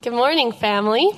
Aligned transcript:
Good 0.00 0.12
morning, 0.12 0.52
family. 0.52 1.10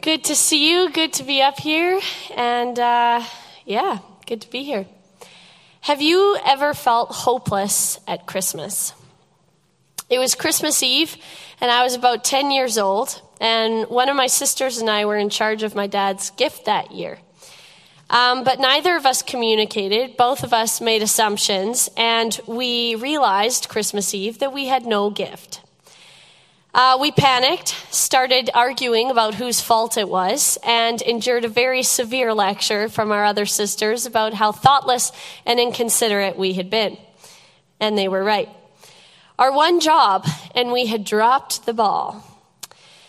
Good 0.00 0.22
to 0.26 0.36
see 0.36 0.70
you. 0.70 0.92
Good 0.92 1.14
to 1.14 1.24
be 1.24 1.42
up 1.42 1.58
here. 1.58 1.98
And 2.36 2.78
uh, 2.78 3.20
yeah, 3.66 3.98
good 4.28 4.42
to 4.42 4.50
be 4.50 4.62
here. 4.62 4.86
Have 5.80 6.00
you 6.00 6.38
ever 6.46 6.72
felt 6.72 7.10
hopeless 7.10 7.98
at 8.06 8.26
Christmas? 8.26 8.92
It 10.08 10.20
was 10.20 10.36
Christmas 10.36 10.84
Eve, 10.84 11.16
and 11.60 11.68
I 11.68 11.82
was 11.82 11.96
about 11.96 12.22
10 12.22 12.52
years 12.52 12.78
old, 12.78 13.20
and 13.40 13.88
one 13.88 14.08
of 14.08 14.14
my 14.14 14.28
sisters 14.28 14.78
and 14.78 14.88
I 14.88 15.04
were 15.04 15.16
in 15.16 15.28
charge 15.28 15.64
of 15.64 15.74
my 15.74 15.88
dad's 15.88 16.30
gift 16.30 16.66
that 16.66 16.92
year. 16.92 17.18
Um, 18.08 18.44
but 18.44 18.60
neither 18.60 18.94
of 18.94 19.04
us 19.04 19.20
communicated. 19.20 20.16
Both 20.16 20.44
of 20.44 20.52
us 20.52 20.80
made 20.80 21.02
assumptions, 21.02 21.90
and 21.96 22.38
we 22.46 22.94
realized 22.94 23.68
Christmas 23.68 24.14
Eve 24.14 24.38
that 24.38 24.52
we 24.52 24.66
had 24.66 24.86
no 24.86 25.10
gift. 25.10 25.62
Uh, 26.78 26.96
we 27.00 27.10
panicked, 27.10 27.70
started 27.90 28.50
arguing 28.54 29.10
about 29.10 29.34
whose 29.34 29.60
fault 29.60 29.96
it 29.96 30.08
was, 30.08 30.56
and 30.64 31.02
endured 31.02 31.44
a 31.44 31.48
very 31.48 31.82
severe 31.82 32.32
lecture 32.32 32.88
from 32.88 33.10
our 33.10 33.24
other 33.24 33.46
sisters 33.46 34.06
about 34.06 34.32
how 34.32 34.52
thoughtless 34.52 35.10
and 35.44 35.58
inconsiderate 35.58 36.38
we 36.38 36.52
had 36.52 36.70
been. 36.70 36.96
And 37.80 37.98
they 37.98 38.06
were 38.06 38.22
right. 38.22 38.48
Our 39.40 39.52
one 39.52 39.80
job, 39.80 40.24
and 40.54 40.70
we 40.70 40.86
had 40.86 41.02
dropped 41.02 41.66
the 41.66 41.72
ball. 41.72 42.24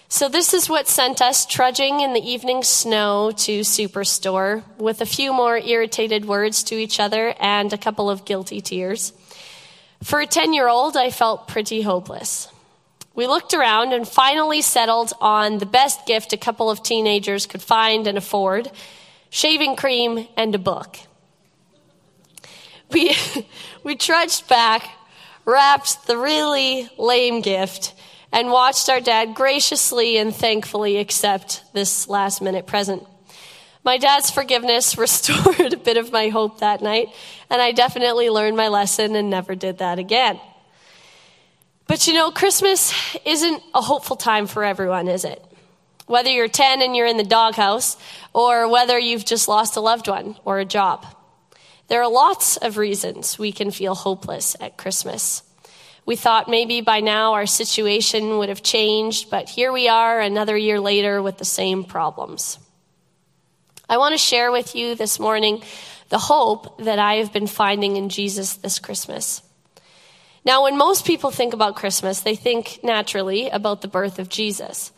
So, 0.07 0.29
this 0.29 0.55
is 0.55 0.67
what 0.67 0.87
sent 0.87 1.21
us 1.21 1.45
trudging 1.45 1.99
in 1.99 2.13
the 2.13 2.27
evening 2.27 2.63
snow 2.63 3.29
to 3.37 3.59
Superstore 3.59 4.63
with 4.79 4.99
a 4.99 5.05
few 5.05 5.31
more 5.31 5.59
irritated 5.59 6.25
words 6.25 6.63
to 6.63 6.75
each 6.75 6.99
other 6.99 7.35
and 7.39 7.71
a 7.71 7.77
couple 7.77 8.09
of 8.09 8.25
guilty 8.25 8.61
tears. 8.61 9.13
For 10.01 10.21
a 10.21 10.25
10 10.25 10.55
year 10.55 10.67
old, 10.67 10.97
I 10.97 11.11
felt 11.11 11.47
pretty 11.47 11.83
hopeless. 11.83 12.47
We 13.19 13.27
looked 13.27 13.53
around 13.53 13.91
and 13.91 14.07
finally 14.07 14.61
settled 14.61 15.11
on 15.19 15.57
the 15.57 15.65
best 15.65 16.05
gift 16.05 16.31
a 16.31 16.37
couple 16.37 16.71
of 16.71 16.81
teenagers 16.81 17.47
could 17.47 17.61
find 17.61 18.07
and 18.07 18.17
afford 18.17 18.71
shaving 19.29 19.75
cream 19.75 20.25
and 20.37 20.55
a 20.55 20.57
book. 20.57 20.97
We, 22.93 23.17
we 23.83 23.97
trudged 23.97 24.47
back, 24.47 24.89
wrapped 25.43 26.07
the 26.07 26.17
really 26.17 26.89
lame 26.97 27.41
gift, 27.41 27.93
and 28.31 28.51
watched 28.51 28.87
our 28.87 29.01
dad 29.01 29.35
graciously 29.35 30.15
and 30.15 30.33
thankfully 30.33 30.95
accept 30.95 31.65
this 31.73 32.07
last 32.07 32.41
minute 32.41 32.67
present. 32.67 33.03
My 33.83 33.97
dad's 33.97 34.31
forgiveness 34.31 34.97
restored 34.97 35.73
a 35.73 35.77
bit 35.77 35.97
of 35.97 36.13
my 36.13 36.29
hope 36.29 36.61
that 36.61 36.81
night, 36.81 37.09
and 37.49 37.61
I 37.61 37.73
definitely 37.73 38.29
learned 38.29 38.55
my 38.55 38.69
lesson 38.69 39.17
and 39.17 39.29
never 39.29 39.55
did 39.55 39.79
that 39.79 39.99
again. 39.99 40.39
But 41.89 42.05
you 42.05 42.13
know, 42.13 42.29
Christmas 42.29 42.93
isn't 43.25 43.63
a 43.73 43.81
hopeful 43.81 44.15
time 44.15 44.45
for 44.45 44.63
everyone, 44.63 45.07
is 45.07 45.25
it? 45.25 45.43
Whether 46.05 46.29
you're 46.29 46.47
10 46.47 46.83
and 46.83 46.95
you're 46.95 47.07
in 47.07 47.17
the 47.17 47.23
doghouse, 47.23 47.97
or 48.31 48.69
whether 48.69 48.99
you've 48.99 49.25
just 49.25 49.47
lost 49.47 49.75
a 49.75 49.79
loved 49.79 50.07
one 50.07 50.35
or 50.45 50.59
a 50.59 50.65
job. 50.65 51.03
There 51.87 52.03
are 52.03 52.11
lots 52.11 52.57
of 52.57 52.77
reasons 52.77 53.39
we 53.39 53.51
can 53.51 53.71
feel 53.71 53.95
hopeless 53.95 54.55
at 54.61 54.77
Christmas. 54.77 55.41
We 56.05 56.15
thought 56.15 56.47
maybe 56.47 56.81
by 56.81 56.99
now 56.99 57.33
our 57.33 57.47
situation 57.47 58.37
would 58.37 58.49
have 58.49 58.61
changed, 58.61 59.31
but 59.31 59.49
here 59.49 59.71
we 59.71 59.87
are 59.87 60.19
another 60.19 60.55
year 60.55 60.79
later 60.79 61.23
with 61.23 61.39
the 61.39 61.43
same 61.43 61.83
problems. 61.83 62.59
I 63.89 63.97
want 63.97 64.13
to 64.13 64.19
share 64.19 64.51
with 64.51 64.75
you 64.75 64.93
this 64.93 65.19
morning 65.19 65.63
the 66.09 66.19
hope 66.19 66.83
that 66.83 66.99
I 66.99 67.15
have 67.15 67.33
been 67.33 67.47
finding 67.47 67.97
in 67.97 68.09
Jesus 68.09 68.57
this 68.57 68.77
Christmas. 68.77 69.41
Now, 70.45 70.63
when 70.63 70.77
most 70.77 71.05
people 71.05 71.31
think 71.31 71.53
about 71.53 71.75
Christmas, 71.75 72.21
they 72.21 72.35
think 72.35 72.79
naturally 72.83 73.49
about 73.49 73.81
the 73.81 73.87
birth 73.87 74.19
of 74.19 74.29
Jesus. 74.29 74.91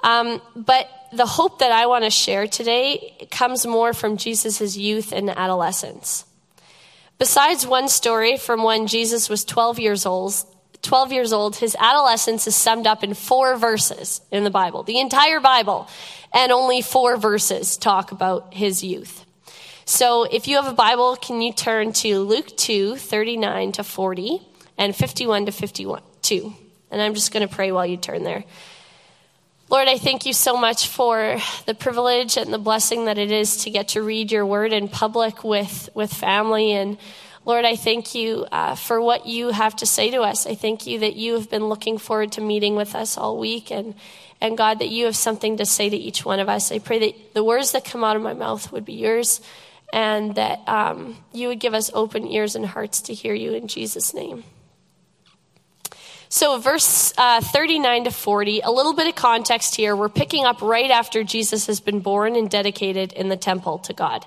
Um, 0.00 0.42
but 0.54 0.88
the 1.12 1.26
hope 1.26 1.60
that 1.60 1.72
I 1.72 1.86
want 1.86 2.04
to 2.04 2.10
share 2.10 2.46
today 2.46 3.28
comes 3.30 3.66
more 3.66 3.94
from 3.94 4.16
Jesus' 4.16 4.76
youth 4.76 5.12
and 5.12 5.30
adolescence. 5.30 6.24
Besides 7.18 7.66
one 7.66 7.88
story 7.88 8.36
from 8.36 8.64
when 8.64 8.86
Jesus 8.86 9.28
was 9.28 9.44
12 9.44 9.78
years 9.78 10.04
old, 10.04 10.34
12 10.82 11.12
years 11.12 11.32
old, 11.32 11.56
his 11.56 11.76
adolescence 11.78 12.46
is 12.46 12.54
summed 12.54 12.86
up 12.86 13.02
in 13.02 13.14
four 13.14 13.56
verses 13.56 14.20
in 14.30 14.44
the 14.44 14.50
Bible, 14.50 14.82
the 14.82 14.98
entire 14.98 15.40
Bible, 15.40 15.88
and 16.32 16.52
only 16.52 16.82
four 16.82 17.16
verses 17.16 17.76
talk 17.76 18.12
about 18.12 18.52
his 18.52 18.84
youth. 18.84 19.24
So 19.86 20.24
if 20.24 20.48
you 20.48 20.56
have 20.56 20.66
a 20.66 20.74
Bible, 20.74 21.16
can 21.16 21.40
you 21.40 21.52
turn 21.52 21.92
to 21.94 22.20
Luke 22.20 22.56
2, 22.56 22.96
39 22.96 23.72
to 23.72 23.84
40? 23.84 24.42
And 24.78 24.94
51 24.94 25.46
to 25.46 25.52
52. 25.52 26.54
And 26.90 27.02
I'm 27.02 27.14
just 27.14 27.32
going 27.32 27.46
to 27.46 27.52
pray 27.52 27.72
while 27.72 27.86
you 27.86 27.96
turn 27.96 28.24
there. 28.24 28.44
Lord, 29.70 29.88
I 29.88 29.96
thank 29.96 30.26
you 30.26 30.32
so 30.32 30.56
much 30.56 30.88
for 30.88 31.38
the 31.66 31.74
privilege 31.74 32.36
and 32.36 32.52
the 32.52 32.58
blessing 32.58 33.06
that 33.06 33.18
it 33.18 33.32
is 33.32 33.64
to 33.64 33.70
get 33.70 33.88
to 33.88 34.02
read 34.02 34.30
your 34.30 34.44
word 34.44 34.72
in 34.72 34.88
public 34.88 35.42
with, 35.42 35.88
with 35.94 36.12
family. 36.12 36.72
And 36.72 36.98
Lord, 37.46 37.64
I 37.64 37.74
thank 37.74 38.14
you 38.14 38.46
uh, 38.52 38.74
for 38.74 39.00
what 39.00 39.26
you 39.26 39.48
have 39.48 39.74
to 39.76 39.86
say 39.86 40.10
to 40.10 40.20
us. 40.20 40.46
I 40.46 40.54
thank 40.54 40.86
you 40.86 41.00
that 41.00 41.16
you 41.16 41.34
have 41.34 41.50
been 41.50 41.64
looking 41.64 41.98
forward 41.98 42.32
to 42.32 42.40
meeting 42.40 42.76
with 42.76 42.94
us 42.94 43.16
all 43.16 43.38
week. 43.38 43.70
And, 43.70 43.94
and 44.40 44.56
God, 44.56 44.80
that 44.80 44.90
you 44.90 45.06
have 45.06 45.16
something 45.16 45.56
to 45.56 45.66
say 45.66 45.88
to 45.88 45.96
each 45.96 46.24
one 46.24 46.40
of 46.40 46.48
us. 46.48 46.70
I 46.70 46.78
pray 46.78 46.98
that 46.98 47.34
the 47.34 47.42
words 47.42 47.72
that 47.72 47.84
come 47.84 48.04
out 48.04 48.16
of 48.16 48.22
my 48.22 48.34
mouth 48.34 48.70
would 48.70 48.84
be 48.84 48.92
yours 48.92 49.40
and 49.92 50.34
that 50.34 50.60
um, 50.68 51.16
you 51.32 51.48
would 51.48 51.60
give 51.60 51.74
us 51.74 51.90
open 51.94 52.26
ears 52.26 52.54
and 52.54 52.66
hearts 52.66 53.00
to 53.02 53.14
hear 53.14 53.34
you 53.34 53.54
in 53.54 53.66
Jesus' 53.66 54.12
name. 54.12 54.44
So, 56.34 56.58
verse 56.58 57.14
uh, 57.16 57.40
39 57.40 58.04
to 58.06 58.10
40, 58.10 58.62
a 58.62 58.70
little 58.72 58.92
bit 58.92 59.06
of 59.06 59.14
context 59.14 59.76
here. 59.76 59.94
We're 59.94 60.08
picking 60.08 60.44
up 60.44 60.62
right 60.62 60.90
after 60.90 61.22
Jesus 61.22 61.68
has 61.68 61.78
been 61.78 62.00
born 62.00 62.34
and 62.34 62.50
dedicated 62.50 63.12
in 63.12 63.28
the 63.28 63.36
temple 63.36 63.78
to 63.78 63.92
God. 63.92 64.26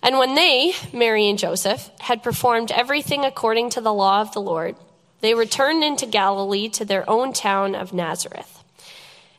And 0.00 0.18
when 0.18 0.36
they, 0.36 0.74
Mary 0.92 1.28
and 1.28 1.36
Joseph, 1.36 1.90
had 1.98 2.22
performed 2.22 2.70
everything 2.70 3.24
according 3.24 3.70
to 3.70 3.80
the 3.80 3.92
law 3.92 4.20
of 4.20 4.32
the 4.32 4.40
Lord, 4.40 4.76
they 5.20 5.34
returned 5.34 5.82
into 5.82 6.06
Galilee 6.06 6.68
to 6.68 6.84
their 6.84 7.02
own 7.10 7.32
town 7.32 7.74
of 7.74 7.92
Nazareth. 7.92 8.62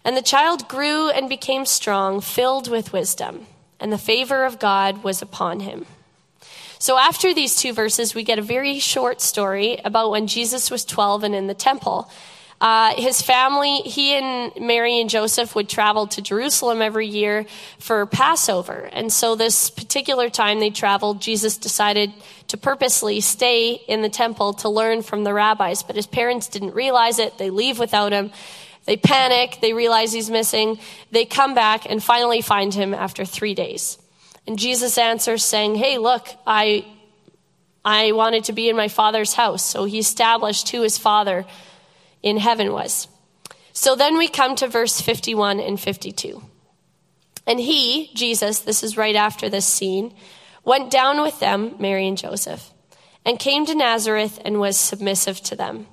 And 0.04 0.18
the 0.18 0.22
child 0.22 0.68
grew 0.68 1.10
and 1.10 1.30
became 1.30 1.66
strong, 1.66 2.20
filled 2.20 2.70
with 2.70 2.92
wisdom, 2.92 3.46
and 3.80 3.90
the 3.90 3.98
favor 3.98 4.44
of 4.44 4.60
God 4.60 5.02
was 5.02 5.22
upon 5.22 5.62
him. 5.62 5.86
So 6.82 6.98
after 6.98 7.34
these 7.34 7.58
two 7.58 7.74
verses, 7.74 8.16
we 8.16 8.24
get 8.24 8.40
a 8.40 8.42
very 8.42 8.80
short 8.80 9.20
story 9.20 9.82
about 9.84 10.12
when 10.12 10.28
Jesus 10.28 10.72
was 10.72 10.86
12 10.86 11.26
and 11.26 11.36
in 11.36 11.48
the 11.48 11.54
temple. 11.54 12.10
Uh, 12.62 12.94
his 12.96 13.22
family, 13.22 13.78
he 13.80 14.14
and 14.16 14.54
Mary 14.66 15.00
and 15.00 15.10
Joseph 15.10 15.56
would 15.56 15.68
travel 15.68 16.08
to 16.08 16.22
Jerusalem 16.22 16.82
every 16.82 17.08
year 17.08 17.46
for 17.80 18.06
Passover. 18.06 18.90
And 18.94 19.12
so, 19.12 19.36
this 19.36 19.70
particular 19.70 20.30
time 20.30 20.60
they 20.60 20.70
traveled, 20.70 21.22
Jesus 21.22 21.58
decided 21.58 22.14
to 22.48 22.58
purposely 22.58 23.20
stay 23.22 23.74
in 23.74 24.02
the 24.02 24.10
temple 24.10 24.54
to 24.56 24.70
learn 24.70 25.02
from 25.02 25.26
the 25.26 25.34
rabbis. 25.34 25.84
But 25.84 25.98
his 25.98 26.08
parents 26.08 26.48
didn't 26.48 26.74
realize 26.74 27.20
it. 27.20 27.38
They 27.38 27.50
leave 27.50 27.78
without 27.78 28.12
him. 28.12 28.32
They 28.86 28.98
panic. 28.98 29.60
They 29.62 29.74
realize 29.74 30.12
he's 30.12 30.30
missing. 30.30 30.80
They 31.12 31.26
come 31.26 31.56
back 31.56 31.90
and 31.90 32.04
finally 32.04 32.42
find 32.42 32.74
him 32.74 32.94
after 32.94 33.24
three 33.24 33.54
days. 33.54 33.98
And 34.50 34.58
Jesus 34.58 34.98
answers 34.98 35.46
saying, 35.46 35.76
Hey, 35.76 36.00
look, 36.00 36.28
I, 36.48 36.84
I 37.86 38.14
wanted 38.14 38.46
to 38.46 38.52
be 38.52 38.68
in 38.68 38.76
my 38.76 38.88
father's 38.88 39.36
house. 39.36 39.64
So 39.64 39.86
he 39.86 40.00
established 40.00 40.70
who 40.70 40.82
his 40.82 40.98
father 40.98 41.46
in 42.24 42.38
heaven 42.38 42.74
was. 42.74 43.08
So 43.74 43.96
then 43.96 44.18
we 44.18 44.28
come 44.28 44.56
to 44.56 44.68
verse 44.68 45.02
51 45.02 45.60
and 45.60 45.80
52. 45.80 46.42
And 47.46 47.60
he, 47.60 48.10
Jesus, 48.16 48.62
this 48.62 48.82
is 48.82 48.98
right 48.98 49.16
after 49.16 49.50
this 49.50 49.68
scene, 49.68 50.16
went 50.66 50.90
down 50.90 51.22
with 51.22 51.40
them, 51.40 51.76
Mary 51.78 52.08
and 52.08 52.18
Joseph, 52.18 52.72
and 53.24 53.38
came 53.38 53.68
to 53.68 53.76
Nazareth 53.76 54.42
and 54.44 54.60
was 54.60 54.80
submissive 54.80 55.42
to 55.42 55.56
them. 55.56 55.86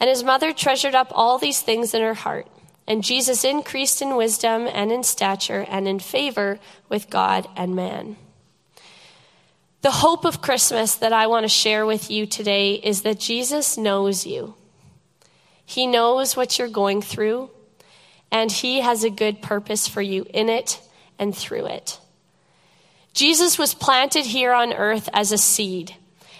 And 0.00 0.10
his 0.10 0.24
mother 0.24 0.52
treasured 0.52 0.96
up 0.96 1.12
all 1.12 1.38
these 1.38 1.62
things 1.62 1.94
in 1.94 2.02
her 2.02 2.14
heart. 2.14 2.48
And 2.88 3.02
Jesus 3.02 3.44
increased 3.44 4.00
in 4.00 4.16
wisdom 4.16 4.68
and 4.72 4.92
in 4.92 5.02
stature 5.02 5.66
and 5.68 5.88
in 5.88 5.98
favor 5.98 6.58
with 6.88 7.10
God 7.10 7.48
and 7.56 7.74
man. 7.74 8.16
The 9.82 9.90
hope 9.90 10.24
of 10.24 10.40
Christmas 10.40 10.94
that 10.96 11.12
I 11.12 11.26
want 11.26 11.44
to 11.44 11.48
share 11.48 11.84
with 11.84 12.10
you 12.10 12.26
today 12.26 12.74
is 12.74 13.02
that 13.02 13.20
Jesus 13.20 13.76
knows 13.76 14.26
you. 14.26 14.54
He 15.64 15.86
knows 15.86 16.36
what 16.36 16.58
you're 16.58 16.68
going 16.68 17.02
through, 17.02 17.50
and 18.30 18.50
He 18.50 18.80
has 18.80 19.04
a 19.04 19.10
good 19.10 19.42
purpose 19.42 19.88
for 19.88 20.02
you 20.02 20.26
in 20.32 20.48
it 20.48 20.80
and 21.18 21.36
through 21.36 21.66
it. 21.66 22.00
Jesus 23.14 23.58
was 23.58 23.74
planted 23.74 24.26
here 24.26 24.52
on 24.52 24.72
earth 24.72 25.08
as 25.12 25.32
a 25.32 25.38
seed 25.38 25.94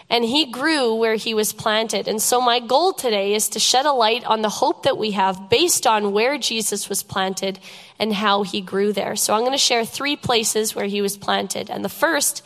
and 0.08 0.24
he 0.24 0.50
grew 0.50 0.94
where 0.94 1.16
he 1.16 1.34
was 1.34 1.52
planted. 1.52 2.06
And 2.06 2.22
so 2.22 2.40
my 2.40 2.60
goal 2.60 2.92
today 2.92 3.34
is 3.34 3.48
to 3.50 3.58
shed 3.58 3.86
a 3.86 3.92
light 3.92 4.24
on 4.24 4.42
the 4.42 4.48
hope 4.48 4.84
that 4.84 4.98
we 4.98 5.12
have 5.12 5.50
based 5.50 5.86
on 5.86 6.12
where 6.12 6.38
Jesus 6.38 6.88
was 6.88 7.02
planted 7.02 7.58
and 7.98 8.12
how 8.12 8.42
he 8.42 8.60
grew 8.60 8.92
there. 8.92 9.16
So 9.16 9.34
I'm 9.34 9.40
going 9.40 9.52
to 9.52 9.58
share 9.58 9.84
three 9.84 10.16
places 10.16 10.74
where 10.74 10.86
he 10.86 11.02
was 11.02 11.16
planted. 11.16 11.70
And 11.70 11.84
the 11.84 11.88
first 11.88 12.44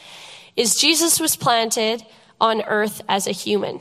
is 0.56 0.76
Jesus 0.76 1.20
was 1.20 1.36
planted 1.36 2.02
on 2.40 2.62
earth 2.62 3.02
as 3.08 3.26
a 3.26 3.32
human. 3.32 3.80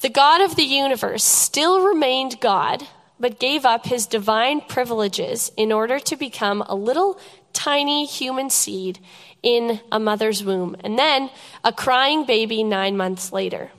The 0.00 0.08
God 0.08 0.40
of 0.40 0.56
the 0.56 0.64
universe 0.64 1.24
still 1.24 1.84
remained 1.84 2.40
God, 2.40 2.86
but 3.18 3.40
gave 3.40 3.64
up 3.64 3.86
his 3.86 4.06
divine 4.06 4.60
privileges 4.60 5.50
in 5.56 5.72
order 5.72 5.98
to 6.00 6.16
become 6.16 6.62
a 6.62 6.74
little 6.74 7.20
tiny 7.52 8.06
human 8.06 8.50
seed 8.50 8.98
in 9.42 9.80
a 9.90 9.98
mother's 9.98 10.44
womb, 10.44 10.76
and 10.84 10.98
then 10.98 11.30
a 11.64 11.72
crying 11.72 12.24
baby 12.24 12.62
nine 12.62 12.96
months 12.96 13.32
later. 13.32 13.70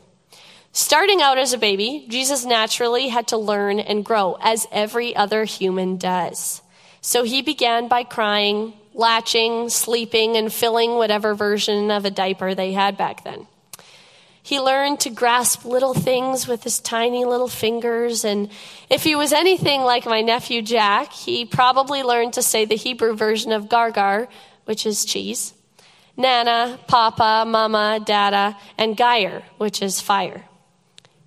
Starting 0.71 1.21
out 1.21 1.38
as 1.38 1.54
a 1.54 1.57
baby, 1.57 2.06
Jesus 2.10 2.45
naturally 2.45 3.10
had 3.10 3.27
to 3.27 3.38
learn 3.38 3.80
and 3.80 4.04
grow, 4.04 4.38
as 4.42 4.68
every 4.71 5.15
other 5.15 5.44
human 5.44 5.98
does. 5.98 6.62
So 7.00 7.24
he 7.24 7.42
began 7.42 7.88
by 7.88 8.04
crying, 8.04 8.74
latching, 8.94 9.69
sleeping, 9.69 10.36
and 10.36 10.51
filling 10.51 10.95
whatever 10.95 11.36
version 11.36 11.92
of 11.92 12.06
a 12.06 12.12
diaper 12.12 12.56
they 12.56 12.74
had 12.74 12.98
back 12.98 13.24
then. 13.24 13.48
He 14.42 14.60
learned 14.60 15.00
to 15.01 15.10
grasp 15.10 15.63
little 15.63 15.94
things 15.94 16.48
with 16.48 16.63
his 16.63 16.80
tiny 16.80 17.24
little 17.24 17.48
fingers, 17.48 18.25
and 18.25 18.50
if 18.89 19.04
he 19.04 19.15
was 19.15 19.31
anything 19.31 19.81
like 19.81 20.06
my 20.06 20.21
nephew 20.21 20.62
Jack, 20.62 21.13
he 21.13 21.45
probably 21.45 22.04
learned 22.04 22.33
to 22.33 22.42
say 22.42 22.65
the 22.65 22.75
Hebrew 22.75 23.15
version 23.15 23.54
of 23.54 23.69
gargar, 23.69 24.27
which 24.65 24.86
is 24.86 25.06
cheese, 25.06 25.54
Nana, 26.15 26.80
Papa, 26.88 27.45
Mama, 27.48 28.00
Dada, 28.06 28.57
and 28.77 28.95
Geyer, 28.95 29.44
which 29.57 29.81
is 29.81 30.00
fire. 30.00 30.44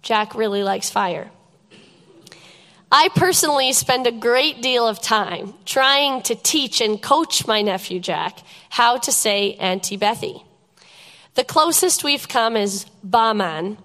Jack 0.03 0.35
really 0.35 0.63
likes 0.63 0.91
fire. 0.91 1.31
I 2.91 3.09
personally 3.17 3.73
spend 3.73 4.07
a 4.07 4.13
great 4.13 4.63
deal 4.63 4.87
of 4.87 5.03
time 5.03 5.55
trying 5.65 6.23
to 6.23 6.37
teach 6.37 6.81
and 6.81 7.03
coach 7.03 7.47
my 7.47 7.63
nephew 7.63 7.99
Jack 7.99 8.39
how 8.71 8.99
to 8.99 9.11
say 9.11 9.55
Auntie 9.55 9.99
Bethy. 9.99 10.43
The 11.35 11.43
closest 11.43 12.05
we've 12.05 12.29
come 12.29 12.57
is 12.57 12.87
Baman. 13.03 13.77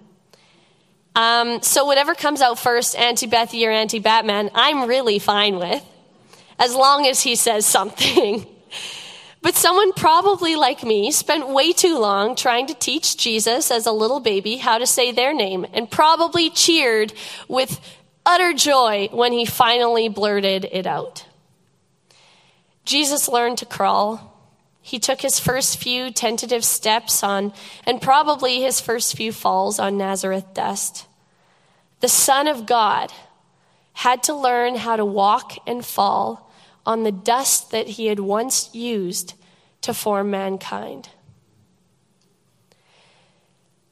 Um, 1.16 1.60
so 1.62 1.84
whatever 1.84 2.14
comes 2.14 2.40
out 2.40 2.58
first, 2.58 2.96
Auntie 2.96 3.26
Bethy 3.26 3.66
or 3.66 3.70
Auntie 3.70 3.98
Batman, 3.98 4.50
I'm 4.54 4.88
really 4.88 5.18
fine 5.18 5.56
with, 5.56 5.84
as 6.58 6.74
long 6.74 7.06
as 7.06 7.20
he 7.20 7.34
says 7.34 7.66
something. 7.66 8.46
but 9.42 9.56
someone 9.56 9.92
probably 9.92 10.54
like 10.54 10.84
me 10.84 11.10
spent 11.10 11.48
way 11.48 11.72
too 11.72 11.98
long 11.98 12.36
trying 12.36 12.68
to 12.68 12.74
teach 12.74 13.16
Jesus 13.16 13.70
as 13.70 13.86
a 13.86 13.92
little 13.92 14.20
baby 14.20 14.56
how 14.56 14.78
to 14.78 14.86
say 14.86 15.10
their 15.10 15.34
name 15.34 15.66
and 15.72 15.90
probably 15.90 16.48
cheered 16.48 17.12
with 17.48 17.80
utter 18.24 18.52
joy 18.52 19.08
when 19.10 19.32
he 19.32 19.44
finally 19.44 20.08
blurted 20.08 20.64
it 20.70 20.86
out. 20.86 21.26
Jesus 22.84 23.28
learned 23.28 23.58
to 23.58 23.66
crawl. 23.66 24.28
He 24.80 24.98
took 24.98 25.20
his 25.20 25.38
first 25.38 25.80
few 25.80 26.10
tentative 26.10 26.64
steps 26.64 27.22
on, 27.22 27.52
and 27.86 28.02
probably 28.02 28.60
his 28.60 28.80
first 28.80 29.16
few 29.16 29.32
falls 29.32 29.78
on 29.78 29.96
Nazareth 29.96 30.54
dust. 30.54 31.06
The 32.00 32.08
Son 32.08 32.48
of 32.48 32.66
God 32.66 33.12
had 33.92 34.24
to 34.24 34.34
learn 34.34 34.74
how 34.74 34.96
to 34.96 35.04
walk 35.04 35.52
and 35.66 35.84
fall 35.84 36.51
on 36.84 37.02
the 37.02 37.12
dust 37.12 37.70
that 37.70 37.86
he 37.86 38.06
had 38.06 38.20
once 38.20 38.74
used 38.74 39.34
to 39.82 39.94
form 39.94 40.30
mankind. 40.30 41.08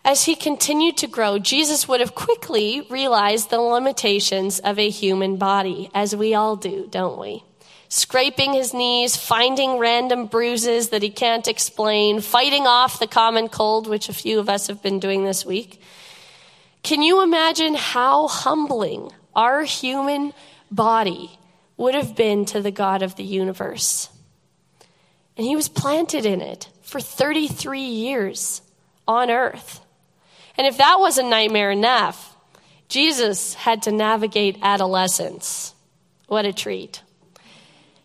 As 0.04 0.24
he 0.24 0.34
continued 0.34 0.96
to 0.98 1.06
grow, 1.06 1.38
Jesus 1.38 1.86
would 1.86 2.00
have 2.00 2.14
quickly 2.14 2.86
realized 2.88 3.50
the 3.50 3.60
limitations 3.60 4.58
of 4.58 4.78
a 4.78 4.88
human 4.88 5.36
body, 5.36 5.90
as 5.94 6.16
we 6.16 6.34
all 6.34 6.56
do, 6.56 6.88
don't 6.90 7.18
we? 7.18 7.44
Scraping 7.90 8.54
his 8.54 8.72
knees, 8.72 9.16
finding 9.16 9.78
random 9.78 10.26
bruises 10.26 10.88
that 10.88 11.02
he 11.02 11.10
can't 11.10 11.48
explain, 11.48 12.20
fighting 12.20 12.66
off 12.66 12.98
the 12.98 13.06
common 13.06 13.48
cold, 13.48 13.86
which 13.88 14.08
a 14.08 14.14
few 14.14 14.38
of 14.38 14.48
us 14.48 14.68
have 14.68 14.82
been 14.82 15.00
doing 15.00 15.24
this 15.24 15.44
week. 15.44 15.82
Can 16.82 17.02
you 17.02 17.22
imagine 17.22 17.74
how 17.74 18.28
humbling 18.28 19.10
our 19.34 19.64
human 19.64 20.32
body 20.70 21.38
would 21.80 21.94
have 21.94 22.14
been 22.14 22.44
to 22.44 22.60
the 22.60 22.70
God 22.70 23.02
of 23.02 23.16
the 23.16 23.24
universe? 23.24 24.10
And 25.34 25.46
he 25.46 25.56
was 25.56 25.70
planted 25.70 26.26
in 26.26 26.42
it 26.42 26.68
for 26.82 27.00
33 27.00 27.80
years 27.80 28.60
on 29.08 29.30
earth. 29.30 29.80
And 30.58 30.66
if 30.66 30.76
that 30.76 30.96
was 31.00 31.16
a 31.16 31.22
nightmare 31.22 31.70
enough, 31.70 32.36
Jesus 32.88 33.54
had 33.54 33.82
to 33.84 33.92
navigate 33.92 34.58
adolescence. 34.60 35.74
What 36.26 36.44
a 36.44 36.52
treat. 36.52 37.02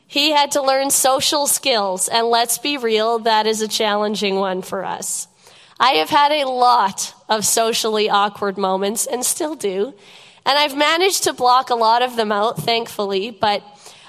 He 0.08 0.32
had 0.32 0.52
to 0.52 0.62
learn 0.62 0.90
social 0.90 1.46
skills, 1.46 2.08
and 2.08 2.28
let's 2.28 2.58
be 2.58 2.78
real, 2.78 3.20
that 3.20 3.46
is 3.46 3.60
a 3.60 3.68
challenging 3.68 4.36
one 4.36 4.62
for 4.62 4.86
us. 4.86 5.28
I 5.78 5.96
have 5.96 6.10
had 6.10 6.32
a 6.32 6.48
lot 6.48 7.14
of 7.28 7.46
socially 7.46 8.10
awkward 8.10 8.58
moments 8.58 9.06
and 9.06 9.26
still 9.26 9.56
do, 9.56 9.94
and 10.46 10.58
I've 10.58 10.78
managed 10.78 11.24
to 11.24 11.34
block 11.34 11.70
a 11.70 11.76
lot 11.76 12.02
of 12.02 12.16
them 12.16 12.32
out, 12.32 12.58
thankfully, 12.58 13.32
but 13.32 13.64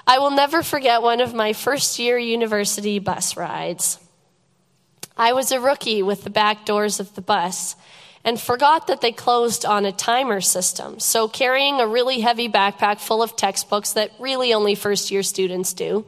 I 0.05 0.19
will 0.19 0.31
never 0.31 0.63
forget 0.63 1.01
one 1.01 1.19
of 1.19 1.33
my 1.33 1.53
first 1.53 1.99
year 1.99 2.17
university 2.17 2.99
bus 2.99 3.35
rides. 3.35 3.99
I 5.17 5.33
was 5.33 5.51
a 5.51 5.59
rookie 5.59 6.03
with 6.03 6.23
the 6.23 6.29
back 6.29 6.65
doors 6.65 6.99
of 6.99 7.15
the 7.15 7.21
bus, 7.21 7.75
and 8.23 8.39
forgot 8.39 8.87
that 8.87 9.01
they 9.01 9.11
closed 9.11 9.65
on 9.65 9.85
a 9.85 9.91
timer 9.91 10.41
system. 10.41 10.99
So, 10.99 11.27
carrying 11.27 11.79
a 11.79 11.87
really 11.87 12.19
heavy 12.19 12.47
backpack 12.47 12.99
full 12.99 13.23
of 13.23 13.35
textbooks 13.35 13.93
that 13.93 14.11
really 14.19 14.53
only 14.53 14.75
first 14.75 15.09
year 15.09 15.23
students 15.23 15.73
do, 15.73 16.05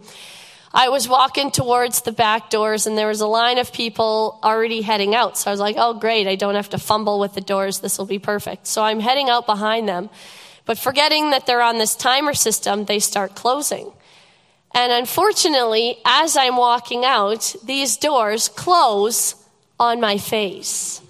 I 0.72 0.90
was 0.90 1.10
walking 1.10 1.50
towards 1.50 2.02
the 2.02 2.12
back 2.12 2.50
doors 2.50 2.86
and 2.86 2.98
there 2.98 3.08
was 3.08 3.22
a 3.22 3.28
line 3.28 3.58
of 3.58 3.74
people 3.74 4.40
already 4.44 4.82
heading 4.82 5.16
out. 5.16 5.38
So 5.38 5.50
I 5.50 5.54
was 5.54 5.60
like, 5.60 5.76
oh, 5.80 5.96
great, 5.96 6.28
I 6.28 6.36
don't 6.36 6.56
have 6.56 6.70
to 6.70 6.78
fumble 6.78 7.20
with 7.20 7.34
the 7.34 7.42
doors. 7.42 7.80
This 7.80 7.98
will 7.98 8.06
be 8.06 8.20
perfect. 8.20 8.68
So 8.68 8.84
I'm 8.84 9.00
heading 9.00 9.30
out 9.30 9.48
behind 9.48 9.90
them. 9.90 10.10
But 10.66 10.78
forgetting 10.78 11.32
that 11.32 11.48
they're 11.48 11.64
on 11.64 11.80
this 11.80 11.96
timer 11.96 12.36
system, 12.36 12.86
they 12.86 13.00
start 13.00 13.34
closing. 13.34 13.92
And 14.76 14.92
unfortunately, 14.92 15.98
as 16.06 16.38
I'm 16.38 16.56
walking 16.56 17.04
out, 17.04 17.56
these 17.64 17.98
doors 17.98 18.50
close 18.50 19.36
on 19.80 20.00
my 20.00 20.20
face. 20.20 21.02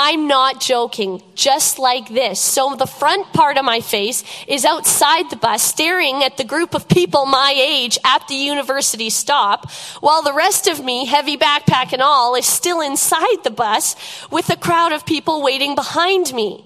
I'm 0.00 0.28
not 0.28 0.60
joking, 0.60 1.20
just 1.34 1.80
like 1.80 2.08
this. 2.08 2.40
So 2.40 2.76
the 2.76 2.86
front 2.86 3.32
part 3.32 3.56
of 3.56 3.64
my 3.64 3.80
face 3.80 4.22
is 4.46 4.64
outside 4.64 5.28
the 5.28 5.36
bus, 5.36 5.60
staring 5.60 6.22
at 6.22 6.36
the 6.36 6.44
group 6.44 6.72
of 6.72 6.88
people 6.88 7.26
my 7.26 7.52
age 7.52 7.98
at 8.04 8.28
the 8.28 8.36
university 8.36 9.10
stop, 9.10 9.68
while 10.00 10.22
the 10.22 10.32
rest 10.32 10.68
of 10.68 10.84
me, 10.84 11.04
heavy 11.04 11.36
backpack 11.36 11.92
and 11.92 12.00
all, 12.00 12.36
is 12.36 12.46
still 12.46 12.80
inside 12.80 13.42
the 13.42 13.50
bus 13.50 13.96
with 14.30 14.48
a 14.50 14.56
crowd 14.56 14.92
of 14.92 15.04
people 15.04 15.42
waiting 15.42 15.74
behind 15.74 16.32
me. 16.32 16.64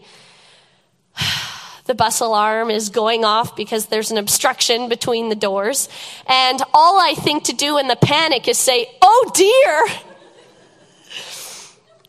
The 1.84 1.96
bus 1.96 2.20
alarm 2.20 2.70
is 2.70 2.90
going 2.90 3.24
off 3.24 3.56
because 3.56 3.86
there's 3.86 4.12
an 4.12 4.16
obstruction 4.16 4.88
between 4.88 5.30
the 5.30 5.34
doors. 5.34 5.88
And 6.28 6.62
all 6.72 7.00
I 7.00 7.14
think 7.14 7.42
to 7.44 7.52
do 7.52 7.76
in 7.76 7.88
the 7.88 7.96
panic 7.96 8.46
is 8.46 8.56
say, 8.56 8.86
Oh 9.02 9.32
dear! 9.34 10.11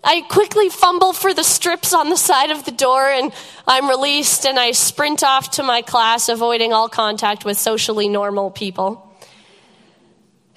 I 0.06 0.22
quickly 0.22 0.68
fumble 0.68 1.14
for 1.14 1.34
the 1.34 1.46
strips 1.46 1.94
on 1.94 2.10
the 2.10 2.18
side 2.18 2.52
of 2.52 2.66
the 2.66 2.72
door 2.72 3.08
and 3.08 3.32
I'm 3.66 3.88
released 3.88 4.46
and 4.46 4.60
I 4.60 4.72
sprint 4.72 5.24
off 5.24 5.52
to 5.52 5.64
my 5.64 5.82
class, 5.82 6.28
avoiding 6.28 6.74
all 6.74 6.90
contact 6.90 7.46
with 7.46 7.58
socially 7.58 8.10
normal 8.10 8.52
people. 8.52 9.10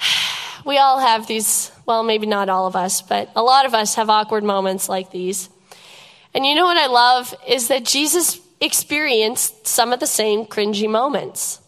We 0.64 0.78
all 0.78 0.98
have 0.98 1.28
these, 1.28 1.70
well, 1.86 2.02
maybe 2.02 2.26
not 2.26 2.48
all 2.48 2.66
of 2.66 2.74
us, 2.74 3.00
but 3.00 3.30
a 3.36 3.40
lot 3.40 3.66
of 3.66 3.74
us 3.74 3.94
have 3.94 4.10
awkward 4.10 4.42
moments 4.42 4.88
like 4.88 5.12
these. 5.12 5.48
And 6.34 6.44
you 6.44 6.56
know 6.56 6.64
what 6.64 6.76
I 6.76 6.88
love 6.88 7.32
is 7.46 7.68
that 7.68 7.84
Jesus 7.84 8.40
experienced 8.60 9.68
some 9.68 9.92
of 9.92 10.00
the 10.00 10.08
same 10.08 10.44
cringy 10.44 10.90
moments. 10.90 11.60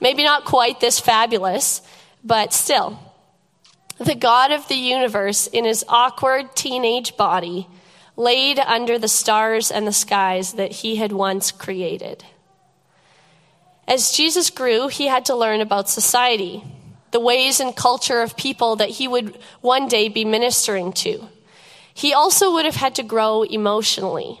Maybe 0.00 0.22
not 0.22 0.44
quite 0.44 0.78
this 0.78 1.00
fabulous, 1.00 1.82
but 2.22 2.52
still 2.52 2.96
the 3.98 4.14
God 4.14 4.50
of 4.50 4.68
the 4.68 4.74
universe, 4.74 5.46
in 5.46 5.64
his 5.64 5.84
awkward 5.88 6.54
teenage 6.56 7.16
body, 7.16 7.68
laid 8.16 8.58
under 8.58 8.98
the 8.98 9.08
stars 9.08 9.70
and 9.70 9.86
the 9.86 9.92
skies 9.92 10.54
that 10.54 10.72
he 10.72 10.96
had 10.96 11.12
once 11.12 11.50
created. 11.50 12.24
As 13.86 14.12
Jesus 14.12 14.50
grew, 14.50 14.88
he 14.88 15.06
had 15.06 15.26
to 15.26 15.36
learn 15.36 15.60
about 15.60 15.88
society, 15.88 16.64
the 17.10 17.20
ways 17.20 17.60
and 17.60 17.76
culture 17.76 18.22
of 18.22 18.36
people 18.36 18.76
that 18.76 18.88
he 18.88 19.06
would 19.06 19.38
one 19.60 19.88
day 19.88 20.08
be 20.08 20.24
ministering 20.24 20.92
to. 20.92 21.28
He 21.92 22.12
also 22.12 22.52
would 22.54 22.64
have 22.64 22.76
had 22.76 22.94
to 22.96 23.02
grow 23.02 23.42
emotionally. 23.42 24.40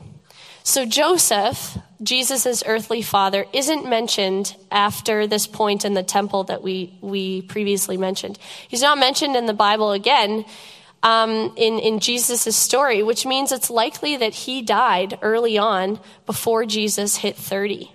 So 0.66 0.86
Joseph, 0.86 1.76
Jesus' 2.02 2.62
earthly 2.64 3.02
father, 3.02 3.44
isn't 3.52 3.86
mentioned 3.86 4.56
after 4.70 5.26
this 5.26 5.46
point 5.46 5.84
in 5.84 5.92
the 5.92 6.02
temple 6.02 6.44
that 6.44 6.62
we, 6.62 6.96
we 7.02 7.42
previously 7.42 7.98
mentioned. 7.98 8.38
He's 8.66 8.80
not 8.80 8.96
mentioned 8.96 9.36
in 9.36 9.44
the 9.44 9.52
Bible 9.52 9.92
again 9.92 10.46
um, 11.02 11.52
in, 11.56 11.78
in 11.80 12.00
Jesus' 12.00 12.56
story, 12.56 13.02
which 13.02 13.26
means 13.26 13.52
it's 13.52 13.68
likely 13.68 14.16
that 14.16 14.32
he 14.32 14.62
died 14.62 15.18
early 15.20 15.58
on 15.58 16.00
before 16.24 16.64
Jesus 16.64 17.16
hit 17.16 17.36
30. 17.36 17.92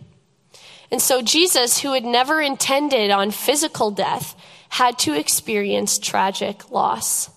And 0.92 1.02
so 1.02 1.24
Jesus, 1.24 1.80
who 1.80 1.94
had 1.94 2.06
never 2.06 2.40
intended 2.40 3.10
on 3.10 3.32
physical 3.32 3.90
death, 3.90 4.36
had 4.70 5.00
to 5.00 5.14
experience 5.14 5.98
tragic 5.98 6.70
loss. 6.70 7.32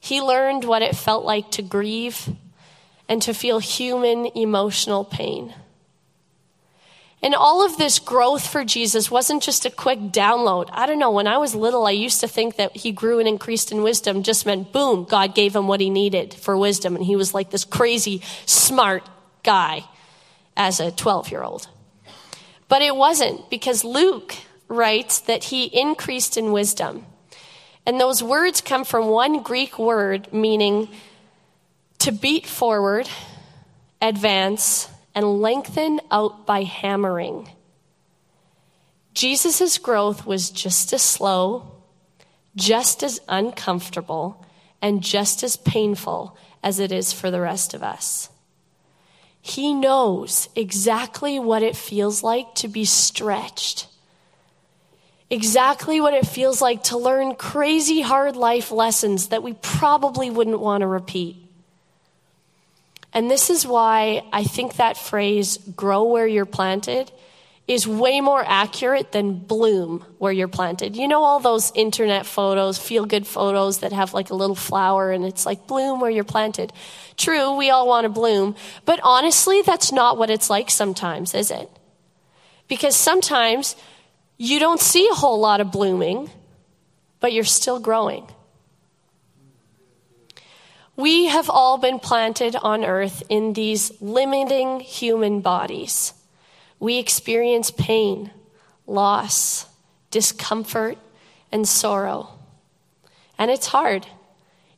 He 0.00 0.20
learned 0.20 0.64
what 0.64 0.82
it 0.82 0.96
felt 0.96 1.24
like 1.24 1.52
to 1.52 1.62
grieve 1.62 2.28
and 3.08 3.20
to 3.22 3.34
feel 3.34 3.58
human 3.58 4.26
emotional 4.34 5.04
pain. 5.04 5.54
And 7.24 7.34
all 7.34 7.64
of 7.64 7.78
this 7.78 7.98
growth 7.98 8.46
for 8.46 8.64
Jesus 8.64 9.10
wasn't 9.10 9.42
just 9.42 9.64
a 9.64 9.70
quick 9.70 9.98
download. 9.98 10.68
I 10.72 10.84
don't 10.84 10.98
know, 10.98 11.10
when 11.10 11.26
I 11.26 11.38
was 11.38 11.54
little, 11.54 11.86
I 11.86 11.92
used 11.92 12.20
to 12.20 12.28
think 12.28 12.56
that 12.56 12.76
he 12.76 12.92
grew 12.92 13.18
and 13.18 13.26
increased 13.26 13.72
in 13.72 13.82
wisdom 13.82 14.22
just 14.22 14.44
meant 14.44 14.74
boom, 14.74 15.04
God 15.04 15.34
gave 15.34 15.56
him 15.56 15.66
what 15.66 15.80
he 15.80 15.88
needed 15.88 16.34
for 16.34 16.56
wisdom. 16.56 16.94
And 16.94 17.04
he 17.04 17.16
was 17.16 17.32
like 17.32 17.50
this 17.50 17.64
crazy, 17.64 18.20
smart 18.44 19.08
guy 19.42 19.84
as 20.54 20.80
a 20.80 20.90
12 20.90 21.30
year 21.30 21.42
old. 21.42 21.66
But 22.68 22.82
it 22.82 22.94
wasn't 22.94 23.48
because 23.48 23.84
Luke 23.84 24.34
writes 24.68 25.20
that 25.20 25.44
he 25.44 25.64
increased 25.64 26.36
in 26.36 26.52
wisdom. 26.52 27.06
And 27.86 27.98
those 27.98 28.22
words 28.22 28.60
come 28.60 28.84
from 28.84 29.06
one 29.08 29.42
Greek 29.42 29.78
word 29.78 30.30
meaning 30.30 30.88
to 32.04 32.12
beat 32.12 32.46
forward, 32.46 33.08
advance, 34.02 34.90
and 35.14 35.40
lengthen 35.40 35.98
out 36.10 36.44
by 36.44 36.62
hammering. 36.62 37.48
Jesus' 39.14 39.78
growth 39.78 40.26
was 40.26 40.50
just 40.50 40.92
as 40.92 41.00
slow, 41.00 41.66
just 42.56 43.02
as 43.02 43.20
uncomfortable, 43.26 44.44
and 44.82 45.02
just 45.02 45.42
as 45.42 45.56
painful 45.56 46.36
as 46.62 46.78
it 46.78 46.92
is 46.92 47.14
for 47.14 47.30
the 47.30 47.40
rest 47.40 47.72
of 47.72 47.82
us. 47.82 48.28
He 49.40 49.72
knows 49.72 50.50
exactly 50.54 51.38
what 51.38 51.62
it 51.62 51.74
feels 51.74 52.22
like 52.22 52.54
to 52.56 52.68
be 52.68 52.84
stretched, 52.84 53.86
exactly 55.30 56.02
what 56.02 56.12
it 56.12 56.26
feels 56.26 56.60
like 56.60 56.82
to 56.84 56.98
learn 56.98 57.34
crazy 57.34 58.02
hard 58.02 58.36
life 58.36 58.70
lessons 58.70 59.28
that 59.28 59.42
we 59.42 59.54
probably 59.54 60.28
wouldn't 60.28 60.60
want 60.60 60.82
to 60.82 60.86
repeat. 60.86 61.43
And 63.14 63.30
this 63.30 63.48
is 63.48 63.66
why 63.66 64.24
I 64.32 64.42
think 64.42 64.76
that 64.76 64.96
phrase, 64.96 65.56
grow 65.76 66.02
where 66.04 66.26
you're 66.26 66.44
planted, 66.44 67.12
is 67.66 67.88
way 67.88 68.20
more 68.20 68.44
accurate 68.46 69.12
than 69.12 69.38
bloom 69.38 70.04
where 70.18 70.32
you're 70.32 70.48
planted. 70.48 70.96
You 70.96 71.08
know, 71.08 71.22
all 71.22 71.40
those 71.40 71.72
internet 71.74 72.26
photos, 72.26 72.76
feel 72.76 73.06
good 73.06 73.26
photos 73.26 73.78
that 73.78 73.92
have 73.92 74.12
like 74.12 74.30
a 74.30 74.34
little 74.34 74.56
flower 74.56 75.12
and 75.12 75.24
it's 75.24 75.46
like 75.46 75.66
bloom 75.66 76.00
where 76.00 76.10
you're 76.10 76.24
planted. 76.24 76.72
True, 77.16 77.56
we 77.56 77.70
all 77.70 77.86
want 77.88 78.04
to 78.04 78.10
bloom, 78.10 78.54
but 78.84 79.00
honestly, 79.02 79.62
that's 79.62 79.92
not 79.92 80.18
what 80.18 80.28
it's 80.28 80.50
like 80.50 80.70
sometimes, 80.70 81.34
is 81.34 81.50
it? 81.50 81.70
Because 82.68 82.96
sometimes 82.96 83.76
you 84.36 84.58
don't 84.58 84.80
see 84.80 85.08
a 85.10 85.14
whole 85.14 85.40
lot 85.40 85.60
of 85.60 85.70
blooming, 85.72 86.28
but 87.20 87.32
you're 87.32 87.44
still 87.44 87.78
growing. 87.78 88.26
We 90.96 91.26
have 91.26 91.50
all 91.50 91.78
been 91.78 91.98
planted 91.98 92.54
on 92.56 92.84
earth 92.84 93.22
in 93.28 93.52
these 93.52 93.92
limiting 94.00 94.80
human 94.80 95.40
bodies. 95.40 96.14
We 96.78 96.98
experience 96.98 97.70
pain, 97.70 98.30
loss, 98.86 99.66
discomfort, 100.10 100.98
and 101.50 101.66
sorrow. 101.66 102.38
And 103.38 103.50
it's 103.50 103.68
hard. 103.68 104.06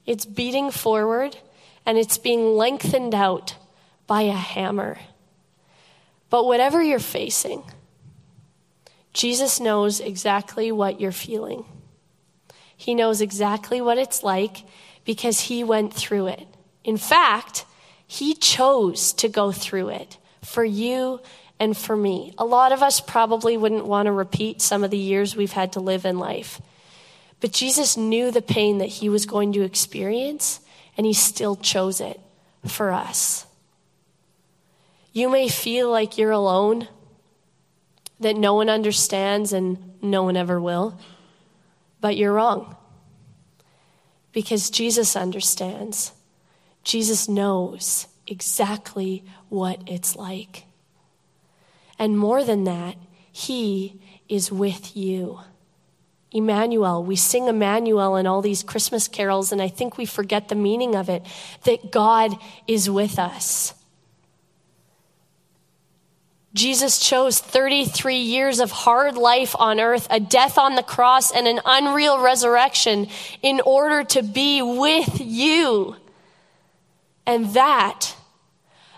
It's 0.07 0.25
beating 0.25 0.71
forward 0.71 1.37
and 1.85 1.99
it's 1.99 2.19
being 2.19 2.57
lengthened 2.57 3.15
out 3.15 3.57
by 4.07 4.23
a 4.23 4.33
hammer. 4.33 4.99
But 6.31 6.47
whatever 6.47 6.83
you're 6.83 6.99
facing, 6.99 7.63
Jesus 9.13 9.61
knows 9.61 10.01
exactly 10.01 10.73
what 10.73 11.01
you're 11.01 11.13
feeling. 11.13 11.65
He 12.77 12.95
knows 12.95 13.21
exactly 13.21 13.81
what 13.81 13.99
it's 13.99 14.23
like 14.23 14.65
because 15.07 15.41
he 15.41 15.65
went 15.65 15.95
through 15.95 16.27
it. 16.27 16.47
In 16.85 16.99
fact, 16.99 17.65
he 18.07 18.35
chose 18.35 19.13
to 19.15 19.29
go 19.29 19.53
through 19.53 19.89
it 19.89 20.19
for 20.43 20.65
you 20.65 21.21
and 21.59 21.75
for 21.75 21.97
me. 21.97 22.35
A 22.37 22.45
lot 22.45 22.73
of 22.73 22.83
us 22.83 23.01
probably 23.01 23.57
wouldn't 23.57 23.87
want 23.87 24.07
to 24.07 24.13
repeat 24.13 24.61
some 24.61 24.85
of 24.85 24.91
the 24.91 24.99
years 24.99 25.35
we've 25.35 25.53
had 25.53 25.73
to 25.73 25.81
live 25.81 26.05
in 26.05 26.19
life. 26.19 26.61
But 27.41 27.53
Jesus 27.53 27.97
knew 27.97 28.31
the 28.31 28.43
pain 28.43 28.79
that 28.79 28.87
he 28.87 29.09
was 29.09 29.27
going 29.27 29.53
to 29.55 29.63
experience, 29.63 30.61
and 30.97 31.07
he 31.07 31.13
still 31.13 31.57
chose 31.57 32.01
it 32.01 32.21
for 32.67 32.93
us. 32.93 33.47
You 35.13 35.31
may 35.31 35.49
feel 35.49 35.91
like 35.91 36.19
you're 36.19 36.31
alone, 36.31 36.89
that 38.21 38.37
no 38.37 38.55
one 38.55 38.69
understands 38.69 39.53
and 39.53 39.95
no 40.03 40.23
one 40.23 40.37
ever 40.37 40.61
will, 40.61 40.99
but 42.01 42.17
you're 42.17 42.33
wrong 42.33 42.76
because 44.37 44.69
Jesus 44.69 45.17
understands. 45.17 46.13
Jesus 46.85 47.27
knows 47.27 48.07
exactly 48.27 49.25
what 49.49 49.81
it's 49.87 50.15
like. 50.15 50.65
And 51.99 52.19
more 52.19 52.45
than 52.45 52.65
that, 52.65 52.97
He 53.33 53.99
is 54.29 54.53
with 54.53 54.95
you. 54.95 55.41
Emmanuel, 56.31 57.03
we 57.03 57.17
sing 57.17 57.49
Emmanuel 57.49 58.17
in 58.17 58.27
all 58.27 58.43
these 58.43 58.63
Christmas 58.63 59.09
carols, 59.09 59.53
and 59.53 59.63
I 59.63 59.69
think 59.69 59.97
we 59.97 60.05
forget 60.05 60.49
the 60.49 60.55
meaning 60.55 60.95
of 60.95 61.09
it 61.09 61.25
that 61.65 61.91
God 61.91 62.37
is 62.69 62.91
with 62.91 63.19
us. 63.19 63.73
Jesus 66.57 66.99
chose 66.99 67.39
33 67.39 68.17
years 68.17 68.61
of 68.61 68.71
hard 68.71 69.17
life 69.17 69.55
on 69.59 69.79
earth, 69.79 70.07
a 70.11 70.19
death 70.19 70.57
on 70.57 70.75
the 70.75 70.83
cross, 70.83 71.31
and 71.31 71.47
an 71.47 71.61
unreal 71.67 72.19
resurrection 72.21 73.09
in 73.43 73.61
order 73.61 74.03
to 74.05 74.23
be 74.23 74.63
with 74.63 75.21
you. 75.21 75.97
And 77.27 77.53
that, 77.53 78.17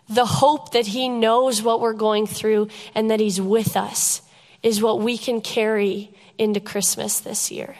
the 0.09 0.25
hope 0.25 0.71
that 0.73 0.87
He 0.87 1.09
knows 1.09 1.61
what 1.61 1.81
we're 1.81 1.95
going 1.95 2.29
through 2.29 2.69
and 2.95 3.11
that 3.11 3.19
He's 3.19 3.41
with 3.41 3.77
us, 3.77 4.23
is 4.63 4.81
what 4.81 5.01
we 5.01 5.19
can 5.19 5.41
carry 5.41 6.11
into 6.39 6.61
Christmas 6.61 7.19
this 7.21 7.51
year. 7.51 7.77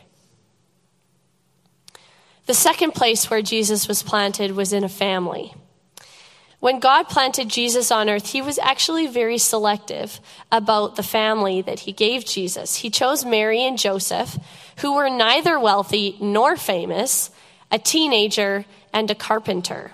The 2.47 2.55
second 2.55 2.95
place 2.95 3.31
where 3.31 3.43
Jesus 3.43 3.87
was 3.87 4.03
planted 4.03 4.53
was 4.53 4.73
in 4.73 4.83
a 4.83 4.89
family. 4.89 5.55
When 6.61 6.81
God 6.81 7.05
planted 7.05 7.49
Jesus 7.49 7.93
on 7.93 8.11
earth, 8.11 8.27
he 8.27 8.43
was 8.43 8.59
actually 8.59 9.07
very 9.07 9.39
selective 9.39 10.21
about 10.51 10.97
the 10.97 11.05
family 11.05 11.63
that 11.63 11.81
he 11.81 11.93
gave 11.93 12.25
Jesus. 12.25 12.77
He 12.77 12.91
chose 12.91 13.25
Mary 13.25 13.65
and 13.65 13.79
Joseph, 13.79 14.37
who 14.79 14.97
were 14.97 15.09
neither 15.09 15.61
wealthy 15.61 16.17
nor 16.21 16.57
famous, 16.57 17.31
a 17.71 17.79
teenager 17.79 18.65
and 18.93 19.09
a 19.09 19.15
carpenter. 19.15 19.93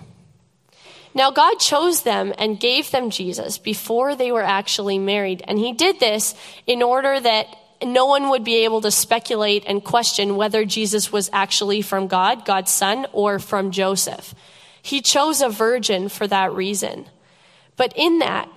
Now, 1.13 1.31
God 1.31 1.59
chose 1.59 2.01
them 2.01 2.33
and 2.37 2.59
gave 2.59 2.91
them 2.91 3.09
Jesus 3.09 3.57
before 3.57 4.15
they 4.15 4.31
were 4.31 4.43
actually 4.43 4.97
married. 4.97 5.43
And 5.47 5.59
he 5.59 5.71
did 5.71 5.99
this 5.99 6.33
in 6.65 6.81
order 6.81 7.19
that 7.19 7.47
no 7.83 8.07
one 8.07 8.29
would 8.29 8.43
be 8.43 8.65
able 8.65 8.81
to 8.81 8.91
speculate 8.91 9.63
and 9.67 9.83
question 9.83 10.35
whether 10.35 10.65
Jesus 10.65 11.11
was 11.11 11.29
actually 11.31 11.81
from 11.81 12.07
God, 12.07 12.43
God's 12.43 12.71
son, 12.71 13.05
or 13.13 13.39
from 13.39 13.71
Joseph. 13.71 14.33
He 14.85 15.01
chose 15.01 15.41
a 15.41 15.49
virgin 15.49 16.09
for 16.09 16.27
that 16.27 16.53
reason. 16.53 17.07
But 17.75 17.91
in 17.95 18.19
that, 18.19 18.47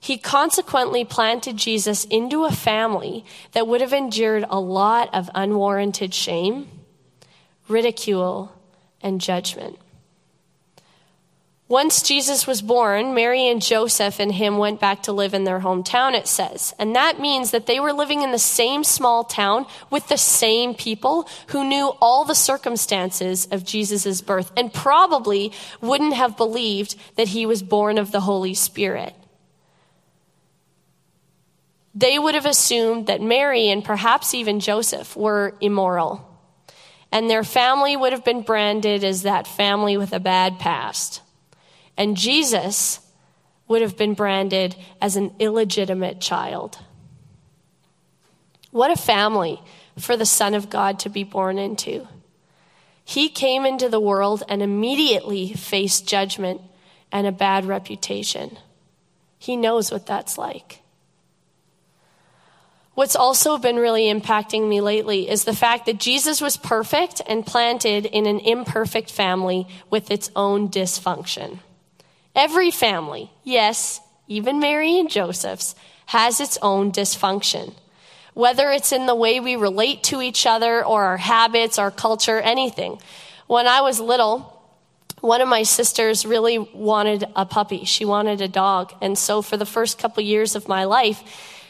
he 0.00 0.16
consequently 0.16 1.04
planted 1.04 1.58
Jesus 1.58 2.06
into 2.06 2.46
a 2.46 2.50
family 2.50 3.26
that 3.52 3.66
would 3.66 3.82
have 3.82 3.92
endured 3.92 4.46
a 4.48 4.58
lot 4.58 5.14
of 5.14 5.28
unwarranted 5.34 6.14
shame, 6.14 6.66
ridicule, 7.68 8.54
and 9.02 9.20
judgment. 9.20 9.78
Once 11.68 12.00
Jesus 12.00 12.46
was 12.46 12.62
born, 12.62 13.12
Mary 13.12 13.48
and 13.48 13.60
Joseph 13.60 14.20
and 14.20 14.30
him 14.30 14.56
went 14.56 14.78
back 14.78 15.02
to 15.02 15.12
live 15.12 15.34
in 15.34 15.42
their 15.42 15.58
hometown, 15.58 16.14
it 16.14 16.28
says. 16.28 16.72
And 16.78 16.94
that 16.94 17.18
means 17.18 17.50
that 17.50 17.66
they 17.66 17.80
were 17.80 17.92
living 17.92 18.22
in 18.22 18.30
the 18.30 18.38
same 18.38 18.84
small 18.84 19.24
town 19.24 19.66
with 19.90 20.06
the 20.06 20.16
same 20.16 20.74
people 20.74 21.28
who 21.48 21.64
knew 21.64 21.92
all 22.00 22.24
the 22.24 22.36
circumstances 22.36 23.48
of 23.50 23.64
Jesus' 23.64 24.20
birth 24.20 24.52
and 24.56 24.72
probably 24.72 25.52
wouldn't 25.80 26.14
have 26.14 26.36
believed 26.36 26.94
that 27.16 27.28
he 27.28 27.46
was 27.46 27.64
born 27.64 27.98
of 27.98 28.12
the 28.12 28.20
Holy 28.20 28.54
Spirit. 28.54 29.12
They 31.96 32.16
would 32.16 32.36
have 32.36 32.46
assumed 32.46 33.08
that 33.08 33.20
Mary 33.20 33.70
and 33.70 33.82
perhaps 33.82 34.34
even 34.34 34.60
Joseph 34.60 35.16
were 35.16 35.56
immoral. 35.60 36.22
And 37.10 37.28
their 37.28 37.42
family 37.42 37.96
would 37.96 38.12
have 38.12 38.24
been 38.24 38.42
branded 38.42 39.02
as 39.02 39.22
that 39.22 39.48
family 39.48 39.96
with 39.96 40.12
a 40.12 40.20
bad 40.20 40.60
past. 40.60 41.22
And 41.96 42.16
Jesus 42.16 43.00
would 43.68 43.82
have 43.82 43.96
been 43.96 44.14
branded 44.14 44.76
as 45.00 45.16
an 45.16 45.34
illegitimate 45.38 46.20
child. 46.20 46.78
What 48.70 48.90
a 48.90 48.96
family 48.96 49.60
for 49.98 50.16
the 50.16 50.26
Son 50.26 50.54
of 50.54 50.70
God 50.70 50.98
to 51.00 51.08
be 51.08 51.24
born 51.24 51.58
into. 51.58 52.06
He 53.04 53.28
came 53.28 53.64
into 53.64 53.88
the 53.88 54.00
world 54.00 54.42
and 54.48 54.62
immediately 54.62 55.52
faced 55.52 56.06
judgment 56.06 56.60
and 57.12 57.26
a 57.26 57.32
bad 57.32 57.64
reputation. 57.64 58.58
He 59.38 59.56
knows 59.56 59.90
what 59.90 60.06
that's 60.06 60.36
like. 60.36 60.82
What's 62.94 63.14
also 63.14 63.58
been 63.58 63.76
really 63.76 64.12
impacting 64.12 64.68
me 64.68 64.80
lately 64.80 65.28
is 65.28 65.44
the 65.44 65.54
fact 65.54 65.86
that 65.86 65.98
Jesus 65.98 66.40
was 66.40 66.56
perfect 66.56 67.20
and 67.28 67.46
planted 67.46 68.06
in 68.06 68.26
an 68.26 68.40
imperfect 68.40 69.10
family 69.10 69.68
with 69.90 70.10
its 70.10 70.30
own 70.34 70.68
dysfunction. 70.68 71.60
Every 72.36 72.70
family, 72.70 73.30
yes, 73.42 74.00
even 74.28 74.60
Mary 74.60 75.00
and 75.00 75.10
Joseph's, 75.10 75.74
has 76.06 76.38
its 76.38 76.58
own 76.60 76.92
dysfunction. 76.92 77.74
Whether 78.34 78.70
it's 78.70 78.92
in 78.92 79.06
the 79.06 79.14
way 79.14 79.40
we 79.40 79.56
relate 79.56 80.02
to 80.04 80.20
each 80.20 80.46
other 80.46 80.84
or 80.84 81.04
our 81.04 81.16
habits, 81.16 81.78
our 81.78 81.90
culture, 81.90 82.38
anything. 82.38 83.00
When 83.46 83.66
I 83.66 83.80
was 83.80 83.98
little, 83.98 84.52
one 85.20 85.40
of 85.40 85.48
my 85.48 85.62
sisters 85.62 86.26
really 86.26 86.58
wanted 86.58 87.24
a 87.34 87.46
puppy. 87.46 87.86
She 87.86 88.04
wanted 88.04 88.42
a 88.42 88.48
dog. 88.48 88.92
And 89.00 89.16
so 89.16 89.40
for 89.40 89.56
the 89.56 89.64
first 89.64 89.98
couple 89.98 90.22
years 90.22 90.54
of 90.54 90.68
my 90.68 90.84
life, 90.84 91.22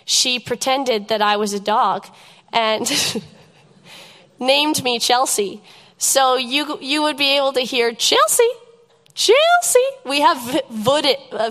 she 0.05 0.41
pretended 0.41 1.09
that 1.09 1.23
I 1.23 1.37
was 1.37 1.53
a 1.53 1.61
dog 1.61 2.09
and 2.53 2.91
named 4.41 4.83
me 4.83 4.99
Chelsea. 4.99 5.63
So 5.97 6.37
you, 6.37 6.79
you 6.81 7.03
would 7.03 7.17
be 7.17 7.37
able 7.37 7.53
to 7.53 7.61
hear 7.61 7.95
Chelsea, 7.95 8.51
Chelsea. 9.17 9.81
We 10.05 10.21
have 10.21 10.63
uh, 11.33 11.51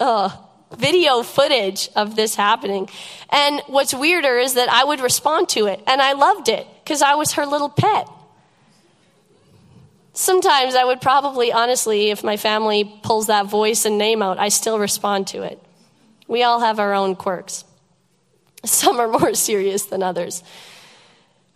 uh, 0.00 0.30
video 0.76 1.22
footage 1.22 1.88
of 1.96 2.14
this 2.14 2.34
happening. 2.34 2.88
And 3.30 3.62
what's 3.66 3.94
weirder 3.94 4.38
is 4.38 4.54
that 4.54 4.68
I 4.68 4.84
would 4.84 5.00
respond 5.00 5.48
to 5.50 5.66
it, 5.66 5.82
and 5.86 6.00
I 6.00 6.12
loved 6.12 6.48
it 6.48 6.66
because 6.84 7.02
I 7.02 7.14
was 7.14 7.32
her 7.32 7.46
little 7.46 7.70
pet. 7.70 8.08
Sometimes 10.12 10.74
I 10.74 10.84
would 10.84 11.00
probably, 11.00 11.52
honestly, 11.52 12.10
if 12.10 12.22
my 12.22 12.36
family 12.36 12.84
pulls 13.02 13.26
that 13.26 13.46
voice 13.46 13.84
and 13.84 13.98
name 13.98 14.22
out, 14.22 14.38
I 14.38 14.48
still 14.48 14.78
respond 14.78 15.26
to 15.28 15.42
it. 15.42 15.60
We 16.28 16.42
all 16.42 16.60
have 16.60 16.78
our 16.78 16.94
own 16.94 17.16
quirks. 17.16 17.64
Some 18.64 19.00
are 19.00 19.08
more 19.08 19.34
serious 19.34 19.84
than 19.86 20.02
others. 20.02 20.42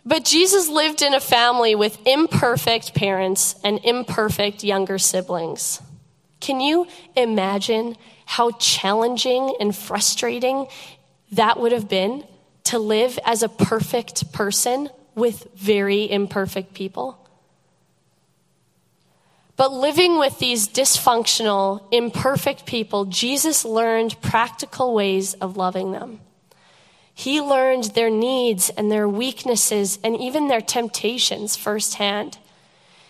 But 0.05 0.25
Jesus 0.25 0.67
lived 0.67 1.01
in 1.01 1.13
a 1.13 1.19
family 1.19 1.75
with 1.75 2.05
imperfect 2.07 2.95
parents 2.95 3.55
and 3.63 3.79
imperfect 3.83 4.63
younger 4.63 4.97
siblings. 4.97 5.81
Can 6.39 6.59
you 6.59 6.87
imagine 7.15 7.95
how 8.25 8.51
challenging 8.51 9.55
and 9.59 9.75
frustrating 9.75 10.67
that 11.33 11.59
would 11.59 11.71
have 11.71 11.87
been 11.87 12.25
to 12.65 12.79
live 12.79 13.19
as 13.25 13.43
a 13.43 13.49
perfect 13.49 14.33
person 14.33 14.89
with 15.13 15.47
very 15.55 16.09
imperfect 16.09 16.73
people? 16.73 17.17
But 19.55 19.71
living 19.71 20.17
with 20.17 20.39
these 20.39 20.67
dysfunctional, 20.67 21.83
imperfect 21.91 22.65
people, 22.65 23.05
Jesus 23.05 23.63
learned 23.63 24.19
practical 24.19 24.95
ways 24.95 25.35
of 25.35 25.57
loving 25.57 25.91
them. 25.91 26.21
He 27.13 27.41
learned 27.41 27.85
their 27.85 28.09
needs 28.09 28.69
and 28.69 28.91
their 28.91 29.07
weaknesses 29.07 29.99
and 30.03 30.15
even 30.19 30.47
their 30.47 30.61
temptations 30.61 31.55
firsthand. 31.55 32.37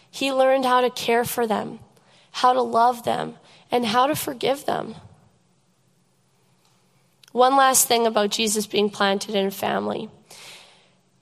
He 0.10 0.32
learned 0.32 0.66
how 0.66 0.82
to 0.82 0.90
care 0.90 1.24
for 1.24 1.48
them, 1.48 1.80
how 2.32 2.54
to 2.54 2.62
love 2.62 3.04
them, 3.04 3.36
and 3.72 3.86
how 3.86 4.08
to 4.08 4.16
forgive 4.16 4.66
them. 4.66 4.96
One 7.32 7.56
last 7.56 7.88
thing 7.88 8.06
about 8.06 8.32
Jesus 8.32 8.68
being 8.68 8.90
planted 8.90 9.36
in 9.36 9.46
a 9.46 9.52
family. 9.52 10.10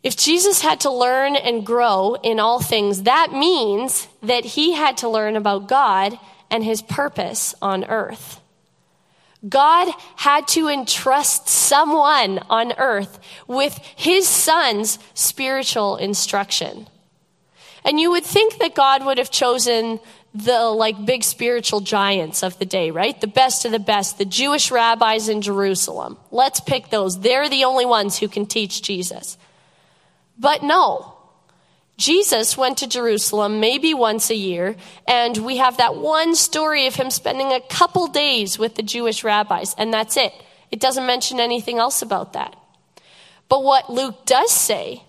If 0.01 0.15
Jesus 0.15 0.61
had 0.61 0.79
to 0.81 0.91
learn 0.91 1.35
and 1.35 1.65
grow 1.65 2.15
in 2.23 2.39
all 2.39 2.61
things, 2.61 3.03
that 3.03 3.33
means 3.33 4.07
that 4.23 4.45
he 4.45 4.73
had 4.73 4.97
to 4.97 5.09
learn 5.09 5.35
about 5.35 5.67
God 5.67 6.17
and 6.49 6.63
his 6.63 6.81
purpose 6.81 7.53
on 7.61 7.83
earth. 7.85 8.39
God 9.47 9.93
had 10.17 10.47
to 10.49 10.67
entrust 10.67 11.47
someone 11.47 12.39
on 12.49 12.73
earth 12.77 13.19
with 13.47 13.77
his 13.95 14.27
son's 14.27 14.99
spiritual 15.13 15.95
instruction. 15.95 16.87
And 17.85 17.99
you 17.99 18.11
would 18.11 18.25
think 18.25 18.57
that 18.59 18.75
God 18.75 19.05
would 19.05 19.17
have 19.17 19.31
chosen 19.31 19.99
the 20.33 20.59
like 20.63 21.05
big 21.05 21.23
spiritual 21.23 21.79
giants 21.79 22.43
of 22.43 22.59
the 22.59 22.65
day, 22.65 22.91
right? 22.91 23.19
The 23.19 23.27
best 23.27 23.65
of 23.65 23.71
the 23.71 23.79
best, 23.79 24.17
the 24.17 24.25
Jewish 24.25 24.71
rabbis 24.71 25.29
in 25.29 25.41
Jerusalem. 25.41 26.17
Let's 26.31 26.59
pick 26.59 26.89
those. 26.89 27.19
They're 27.19 27.49
the 27.49 27.63
only 27.63 27.85
ones 27.85 28.19
who 28.19 28.27
can 28.27 28.45
teach 28.45 28.81
Jesus. 28.81 29.37
But 30.37 30.63
no, 30.63 31.13
Jesus 31.99 32.57
went 32.57 32.77
to 32.77 32.87
Jerusalem 32.87 33.59
maybe 33.59 33.93
once 33.93 34.29
a 34.29 34.35
year, 34.35 34.77
and 35.05 35.37
we 35.37 35.57
have 35.57 35.75
that 35.77 35.97
one 35.97 36.33
story 36.33 36.87
of 36.87 36.95
him 36.95 37.11
spending 37.11 37.51
a 37.51 37.59
couple 37.59 38.07
days 38.07 38.57
with 38.57 38.75
the 38.75 38.83
Jewish 38.83 39.21
rabbis, 39.21 39.75
and 39.77 39.93
that's 39.93 40.15
it. 40.15 40.31
It 40.71 40.79
doesn't 40.79 41.05
mention 41.05 41.41
anything 41.41 41.77
else 41.77 42.01
about 42.01 42.31
that. 42.33 42.55
But 43.49 43.65
what 43.65 43.89
Luke 43.89 44.25
does 44.25 44.49
say 44.49 45.03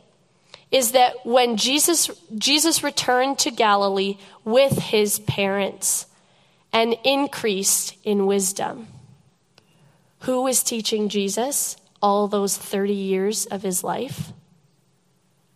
is 0.72 0.90
that 0.90 1.24
when 1.24 1.56
Jesus, 1.56 2.10
Jesus 2.36 2.82
returned 2.82 3.38
to 3.38 3.52
Galilee 3.52 4.18
with 4.44 4.76
his 4.76 5.20
parents 5.20 6.06
and 6.72 6.96
increased 7.04 7.94
in 8.02 8.26
wisdom, 8.26 8.88
who 10.22 10.42
was 10.42 10.64
teaching 10.64 11.08
Jesus 11.08 11.76
all 12.02 12.26
those 12.26 12.58
30 12.58 12.92
years 12.94 13.46
of 13.46 13.62
his 13.62 13.84
life? 13.84 14.32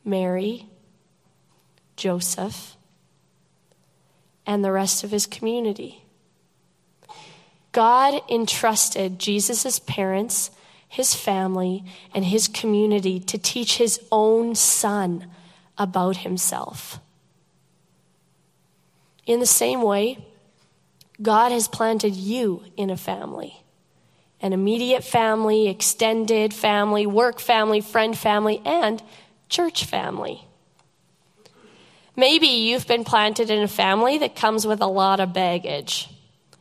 Mary 0.05 0.69
Joseph, 1.97 2.77
and 4.47 4.65
the 4.65 4.73
rest 4.73 5.05
of 5.05 5.11
his 5.11 5.27
community. 5.27 6.05
God 7.73 8.23
entrusted 8.31 9.19
Jesus' 9.19 9.79
parents, 9.79 10.51
his 10.89 11.15
family, 11.15 11.85
and 12.15 12.25
his 12.25 12.47
community 12.47 13.19
to 13.21 13.39
teach 13.39 13.79
his 13.79 14.01
own 14.13 14.55
son 14.55 15.27
about 15.77 16.19
himself. 16.19 17.01
In 19.27 19.41
the 19.41 19.47
same 19.47 19.83
way, 19.83 20.25
God 21.21 21.53
has 21.53 21.69
planted 21.69 22.15
you 22.15 22.65
in 22.77 22.91
a 22.91 22.97
family 22.97 23.61
an 24.41 24.53
immediate 24.53 25.03
family, 25.03 25.69
extended 25.69 26.53
family, 26.53 27.07
work 27.07 27.41
family, 27.41 27.81
friend 27.81 28.17
family, 28.17 28.61
and 28.67 29.03
church 29.49 29.87
family. 29.87 30.47
Maybe 32.17 32.47
you've 32.47 32.87
been 32.87 33.05
planted 33.05 33.51
in 33.51 33.63
a 33.63 33.69
family 33.69 34.19
that 34.19 34.37
comes 34.37 34.67
with 34.67 34.81
a 34.81 34.87
lot 34.87 35.21
of 35.21 35.33
baggage 35.33 36.09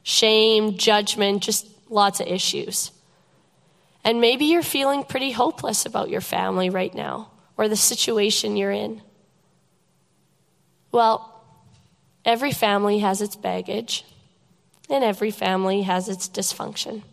shame, 0.05 0.77
judgment, 0.77 1.41
just 1.41 1.65
lots 1.89 2.19
of 2.19 2.27
issues. 2.27 2.91
And 4.03 4.19
maybe 4.19 4.45
you're 4.45 4.61
feeling 4.61 5.05
pretty 5.05 5.31
hopeless 5.31 5.85
about 5.85 6.09
your 6.09 6.19
family 6.19 6.69
right 6.69 6.93
now 6.93 7.31
or 7.55 7.69
the 7.69 7.77
situation 7.77 8.57
you're 8.57 8.71
in. 8.71 9.01
Well, 10.91 11.41
every 12.25 12.51
family 12.51 12.99
has 12.99 13.21
its 13.21 13.35
baggage, 13.35 14.05
and 14.89 15.03
every 15.03 15.31
family 15.31 15.83
has 15.83 16.09
its 16.09 16.27
dysfunction. 16.27 17.03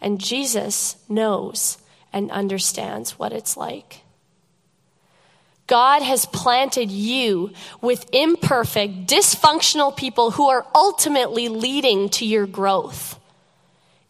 And 0.00 0.20
Jesus 0.20 0.96
knows 1.08 1.78
and 2.12 2.30
understands 2.30 3.18
what 3.18 3.32
it's 3.32 3.56
like. 3.56 4.02
God 5.68 6.02
has 6.02 6.26
planted 6.26 6.90
you 6.90 7.52
with 7.80 8.08
imperfect, 8.12 9.06
dysfunctional 9.06 9.96
people 9.96 10.32
who 10.32 10.48
are 10.48 10.66
ultimately 10.74 11.48
leading 11.48 12.08
to 12.10 12.26
your 12.26 12.46
growth 12.46 13.20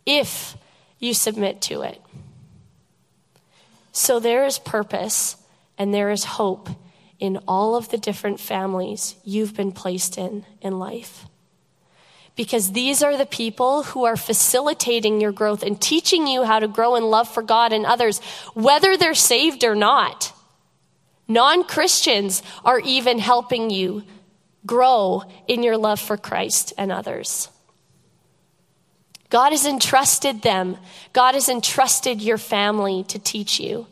if 0.07 0.57
you 0.99 1.13
submit 1.13 1.61
to 1.63 1.83
it. 1.83 2.01
So 3.93 4.21
there 4.21 4.47
is 4.47 4.59
purpose 4.59 5.37
and 5.77 5.93
there 5.93 6.11
is 6.11 6.25
hope 6.25 6.69
in 7.19 7.39
all 7.49 7.75
of 7.75 7.89
the 7.89 7.99
different 7.99 8.39
families 8.39 9.17
you've 9.25 9.55
been 9.55 9.73
placed 9.73 10.17
in 10.17 10.47
in 10.61 10.79
life. 10.79 11.27
Because 12.37 12.71
these 12.71 13.03
are 13.03 13.17
the 13.17 13.27
people 13.27 13.83
who 13.83 14.05
are 14.05 14.17
facilitating 14.17 15.21
your 15.21 15.33
growth 15.33 15.65
and 15.65 15.81
teaching 15.81 16.29
you 16.29 16.45
how 16.45 16.61
to 16.61 16.69
grow 16.69 16.95
in 16.95 17.03
love 17.03 17.29
for 17.29 17.43
God 17.43 17.73
and 17.73 17.85
others, 17.85 18.21
whether 18.55 18.97
they're 18.97 19.15
saved 19.15 19.65
or 19.65 19.75
not. 19.75 20.33
Non 21.29 21.63
Christians 21.65 22.43
are 22.65 22.81
even 22.81 23.19
helping 23.19 23.69
you 23.69 24.03
grow 24.65 25.23
in 25.47 25.63
your 25.63 25.77
love 25.77 26.01
for 26.01 26.17
Christ 26.17 26.73
and 26.79 26.91
others. 26.91 27.49
God 29.31 29.53
has 29.53 29.67
entrusted 29.67 30.41
them, 30.41 30.79
God 31.13 31.35
has 31.35 31.49
entrusted 31.51 32.23
your 32.23 32.39
family 32.39 33.05
to 33.05 33.19
teach 33.19 33.61
you. 33.61 33.87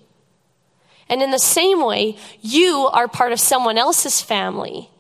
And 1.09 1.23
in 1.23 1.31
the 1.31 1.39
same 1.39 1.85
way, 1.85 2.17
you 2.41 2.89
are 2.93 3.07
part 3.07 3.33
of 3.33 3.39
someone 3.39 3.79
else's 3.79 4.21
family. 4.21 4.91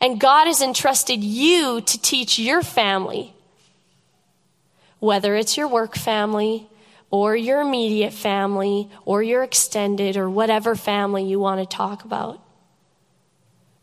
And 0.00 0.18
God 0.18 0.46
has 0.46 0.60
entrusted 0.60 1.22
you 1.22 1.80
to 1.82 2.00
teach 2.00 2.38
your 2.38 2.62
family, 2.62 3.32
whether 4.98 5.36
it's 5.36 5.56
your 5.56 5.68
work 5.68 5.94
family, 5.94 6.68
or 7.12 7.36
your 7.36 7.60
immediate 7.60 8.12
family 8.12 8.88
or 9.04 9.22
your 9.22 9.44
extended 9.44 10.16
or 10.16 10.30
whatever 10.30 10.74
family 10.74 11.22
you 11.22 11.38
want 11.38 11.60
to 11.60 11.76
talk 11.76 12.04
about. 12.04 12.40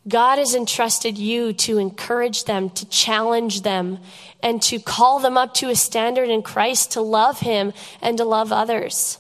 God 0.08 0.40
has 0.40 0.56
entrusted 0.56 1.20
you 1.20 1.54
to 1.54 1.78
encourage 1.78 2.46
them, 2.46 2.72
to 2.72 2.90
challenge 2.90 3.62
them, 3.62 4.00
and 4.42 4.60
to 4.64 4.80
call 4.80 5.20
them 5.20 5.38
up 5.38 5.54
to 5.56 5.70
a 5.70 5.76
standard 5.76 6.30
in 6.30 6.42
Christ 6.42 6.94
to 6.94 7.02
love 7.02 7.40
Him 7.40 7.72
and 8.02 8.18
to 8.18 8.26
love 8.26 8.52
others. 8.52 9.20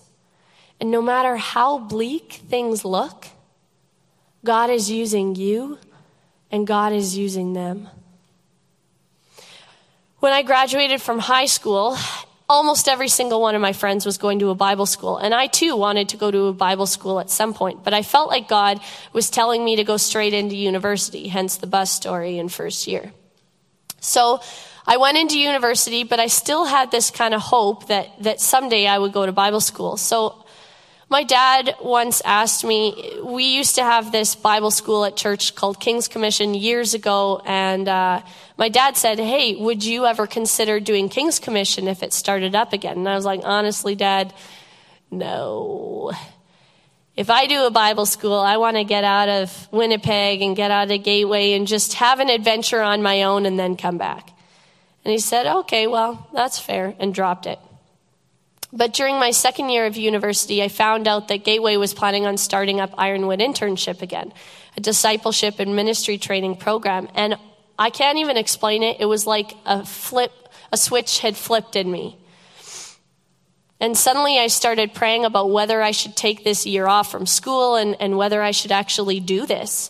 And 0.81 0.89
no 0.89 1.03
matter 1.03 1.37
how 1.37 1.77
bleak 1.77 2.41
things 2.49 2.83
look, 2.83 3.27
God 4.43 4.71
is 4.71 4.89
using 4.89 5.35
you 5.35 5.77
and 6.49 6.65
God 6.65 6.93
is 6.93 7.15
using 7.15 7.53
them. 7.53 7.89
When 10.17 10.33
I 10.33 10.41
graduated 10.41 10.99
from 10.99 11.19
high 11.19 11.45
school, 11.45 11.95
almost 12.49 12.89
every 12.89 13.07
single 13.07 13.39
one 13.39 13.53
of 13.53 13.61
my 13.61 13.73
friends 13.73 14.05
was 14.05 14.17
going 14.17 14.39
to 14.39 14.49
a 14.49 14.55
Bible 14.55 14.87
school. 14.87 15.17
And 15.17 15.33
I 15.35 15.45
too 15.45 15.75
wanted 15.75 16.09
to 16.09 16.17
go 16.17 16.31
to 16.31 16.47
a 16.47 16.53
Bible 16.53 16.87
school 16.87 17.19
at 17.19 17.29
some 17.29 17.53
point. 17.53 17.83
But 17.83 17.93
I 17.93 18.01
felt 18.01 18.29
like 18.29 18.49
God 18.49 18.81
was 19.13 19.29
telling 19.29 19.63
me 19.63 19.75
to 19.75 19.83
go 19.83 19.97
straight 19.97 20.33
into 20.33 20.55
university, 20.55 21.27
hence 21.27 21.57
the 21.57 21.67
bus 21.67 21.91
story 21.91 22.39
in 22.39 22.49
first 22.49 22.87
year. 22.87 23.13
So 24.01 24.41
I 24.87 24.97
went 24.97 25.17
into 25.17 25.37
university, 25.37 26.03
but 26.03 26.19
I 26.19 26.25
still 26.27 26.65
had 26.65 26.89
this 26.89 27.11
kind 27.11 27.35
of 27.35 27.41
hope 27.41 27.87
that, 27.87 28.07
that 28.23 28.41
someday 28.41 28.87
I 28.87 28.97
would 28.97 29.13
go 29.13 29.27
to 29.27 29.31
Bible 29.31 29.61
school. 29.61 29.97
So 29.97 30.43
my 31.09 31.23
dad 31.23 31.75
once 31.81 32.21
asked 32.23 32.63
me, 32.63 33.19
we 33.23 33.43
used 33.45 33.75
to 33.75 33.83
have 33.83 34.11
this 34.11 34.35
Bible 34.35 34.69
school 34.69 35.05
at 35.05 35.17
church 35.17 35.55
called 35.55 35.79
King's 35.79 36.07
Commission 36.07 36.53
years 36.53 36.93
ago, 36.93 37.41
and 37.45 37.87
uh, 37.87 38.21
my 38.57 38.69
dad 38.69 38.95
said, 38.95 39.17
Hey, 39.17 39.55
would 39.55 39.83
you 39.83 40.05
ever 40.05 40.27
consider 40.27 40.79
doing 40.79 41.09
King's 41.09 41.39
Commission 41.39 41.87
if 41.87 42.03
it 42.03 42.13
started 42.13 42.53
up 42.53 42.73
again? 42.73 42.97
And 42.97 43.09
I 43.09 43.15
was 43.15 43.25
like, 43.25 43.41
Honestly, 43.43 43.95
Dad, 43.95 44.33
no. 45.09 46.11
If 47.15 47.31
I 47.31 47.47
do 47.47 47.65
a 47.65 47.71
Bible 47.71 48.05
school, 48.05 48.39
I 48.39 48.57
want 48.57 48.77
to 48.77 48.83
get 48.83 49.03
out 49.03 49.29
of 49.29 49.67
Winnipeg 49.71 50.41
and 50.41 50.55
get 50.55 50.69
out 50.69 50.91
of 50.91 51.03
Gateway 51.03 51.53
and 51.53 51.67
just 51.67 51.95
have 51.95 52.19
an 52.19 52.29
adventure 52.29 52.81
on 52.81 53.01
my 53.01 53.23
own 53.23 53.47
and 53.47 53.57
then 53.59 53.75
come 53.75 53.97
back. 53.97 54.29
And 55.03 55.11
he 55.11 55.17
said, 55.17 55.47
Okay, 55.47 55.87
well, 55.87 56.29
that's 56.33 56.59
fair, 56.59 56.95
and 56.99 57.15
dropped 57.15 57.47
it. 57.47 57.59
But 58.71 58.93
during 58.93 59.15
my 59.15 59.31
second 59.31 59.69
year 59.69 59.87
of 59.87 59.97
university, 59.97 60.61
I 60.61 60.67
found 60.67 61.07
out 61.07 61.27
that 61.29 61.43
Gateway 61.43 61.75
was 61.77 61.93
planning 61.93 62.25
on 62.25 62.37
starting 62.37 62.79
up 62.79 62.93
Ironwood 62.97 63.39
Internship 63.39 64.01
again, 64.01 64.31
a 64.77 64.81
discipleship 64.81 65.59
and 65.59 65.75
ministry 65.75 66.17
training 66.19 66.57
program. 66.57 67.07
And 67.15 67.35
I 67.79 67.89
can't 67.89 68.19
even 68.19 68.37
explain 68.37 68.83
it. 68.83 68.97
It 68.99 69.05
was 69.05 69.25
like 69.25 69.55
a 69.65 69.83
flip, 69.85 70.31
a 70.71 70.77
switch 70.77 71.19
had 71.19 71.35
flipped 71.35 71.75
in 71.75 71.89
me. 71.89 72.17
And 73.79 73.97
suddenly 73.97 74.37
I 74.37 74.47
started 74.47 74.93
praying 74.93 75.25
about 75.25 75.49
whether 75.49 75.81
I 75.81 75.91
should 75.91 76.15
take 76.15 76.43
this 76.43 76.67
year 76.67 76.85
off 76.85 77.09
from 77.09 77.25
school 77.25 77.75
and, 77.75 77.95
and 77.99 78.17
whether 78.17 78.41
I 78.41 78.51
should 78.51 78.73
actually 78.73 79.19
do 79.19 79.45
this. 79.45 79.89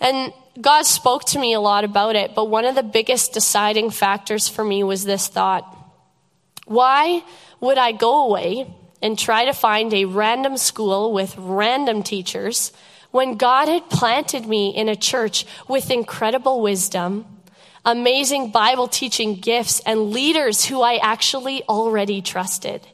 And 0.00 0.32
God 0.60 0.86
spoke 0.86 1.24
to 1.26 1.38
me 1.38 1.52
a 1.54 1.60
lot 1.60 1.84
about 1.84 2.14
it, 2.14 2.34
but 2.34 2.48
one 2.48 2.64
of 2.64 2.74
the 2.74 2.82
biggest 2.82 3.32
deciding 3.32 3.90
factors 3.90 4.48
for 4.48 4.64
me 4.64 4.84
was 4.84 5.04
this 5.04 5.28
thought 5.28 5.81
why 6.72 7.22
would 7.60 7.78
I 7.78 7.92
go 7.92 8.24
away 8.26 8.74
and 9.00 9.18
try 9.18 9.44
to 9.44 9.52
find 9.52 9.92
a 9.92 10.04
random 10.04 10.56
school 10.56 11.12
with 11.12 11.34
random 11.36 12.02
teachers 12.02 12.72
when 13.10 13.36
God 13.36 13.68
had 13.68 13.90
planted 13.90 14.46
me 14.46 14.70
in 14.70 14.88
a 14.88 14.96
church 14.96 15.44
with 15.68 15.90
incredible 15.90 16.62
wisdom, 16.62 17.26
amazing 17.84 18.50
Bible 18.50 18.88
teaching 18.88 19.34
gifts, 19.34 19.80
and 19.84 20.10
leaders 20.10 20.64
who 20.64 20.80
I 20.80 20.96
actually 20.96 21.62
already 21.64 22.22
trusted? 22.22 22.86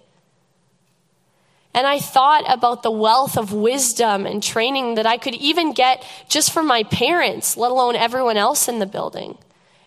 And 1.75 1.87
I 1.87 2.01
thought 2.01 2.45
about 2.53 2.83
the 2.83 2.91
wealth 2.91 3.37
of 3.39 3.53
wisdom 3.53 4.27
and 4.27 4.43
training 4.43 4.97
that 4.97 5.07
I 5.07 5.19
could 5.19 5.35
even 5.35 5.73
get 5.73 6.05
just 6.29 6.53
from 6.53 6.67
my 6.67 6.83
parents, 6.83 7.57
let 7.57 7.71
alone 7.71 7.95
everyone 7.95 8.37
else 8.37 8.67
in 8.67 8.81
the 8.81 8.87
building 8.87 9.39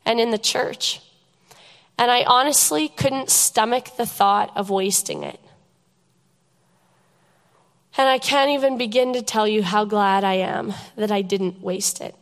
and 0.06 0.20
in 0.20 0.30
the 0.30 0.38
church. 0.38 1.02
And 2.02 2.10
I 2.10 2.24
honestly 2.24 2.88
couldn't 2.90 3.30
stomach 3.30 3.96
the 3.96 4.08
thought 4.08 4.52
of 4.58 4.72
wasting 4.72 5.22
it. 5.22 5.40
And 7.96 8.10
I 8.10 8.18
can't 8.18 8.50
even 8.50 8.76
begin 8.76 9.14
to 9.14 9.22
tell 9.22 9.48
you 9.48 9.62
how 9.62 9.86
glad 9.86 10.24
I 10.24 10.34
am 10.34 10.74
that 10.96 11.12
I 11.12 11.22
didn't 11.22 11.62
waste 11.62 12.02
it. 12.02 12.16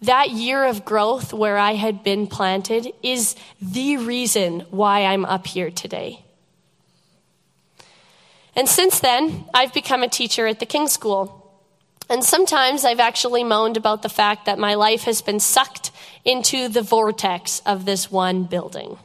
That 0.00 0.30
year 0.30 0.64
of 0.64 0.86
growth 0.86 1.34
where 1.34 1.58
I 1.58 1.74
had 1.74 2.02
been 2.02 2.26
planted 2.26 2.94
is 3.02 3.36
the 3.60 3.98
reason 3.98 4.60
why 4.70 5.04
I'm 5.04 5.26
up 5.26 5.46
here 5.46 5.70
today. 5.70 6.24
And 8.56 8.66
since 8.66 9.00
then, 9.00 9.44
I've 9.52 9.74
become 9.74 10.02
a 10.02 10.08
teacher 10.08 10.46
at 10.46 10.60
the 10.60 10.66
King 10.66 10.88
School. 10.88 11.60
And 12.08 12.24
sometimes 12.24 12.86
I've 12.86 13.00
actually 13.00 13.44
moaned 13.44 13.76
about 13.76 14.00
the 14.00 14.08
fact 14.08 14.46
that 14.46 14.58
my 14.58 14.76
life 14.76 15.02
has 15.02 15.20
been 15.20 15.40
sucked 15.40 15.90
into 16.24 16.68
the 16.68 16.82
vortex 16.82 17.60
of 17.66 17.84
this 17.84 18.10
one 18.10 18.44
building. 18.44 18.98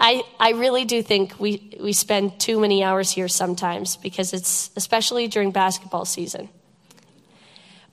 I, 0.00 0.24
I 0.40 0.50
really 0.50 0.84
do 0.84 1.00
think 1.00 1.38
we, 1.38 1.78
we 1.80 1.92
spend 1.92 2.40
too 2.40 2.58
many 2.58 2.82
hours 2.82 3.12
here 3.12 3.28
sometimes 3.28 3.96
because 3.96 4.32
it's 4.32 4.72
especially 4.74 5.28
during 5.28 5.52
basketball 5.52 6.04
season. 6.04 6.48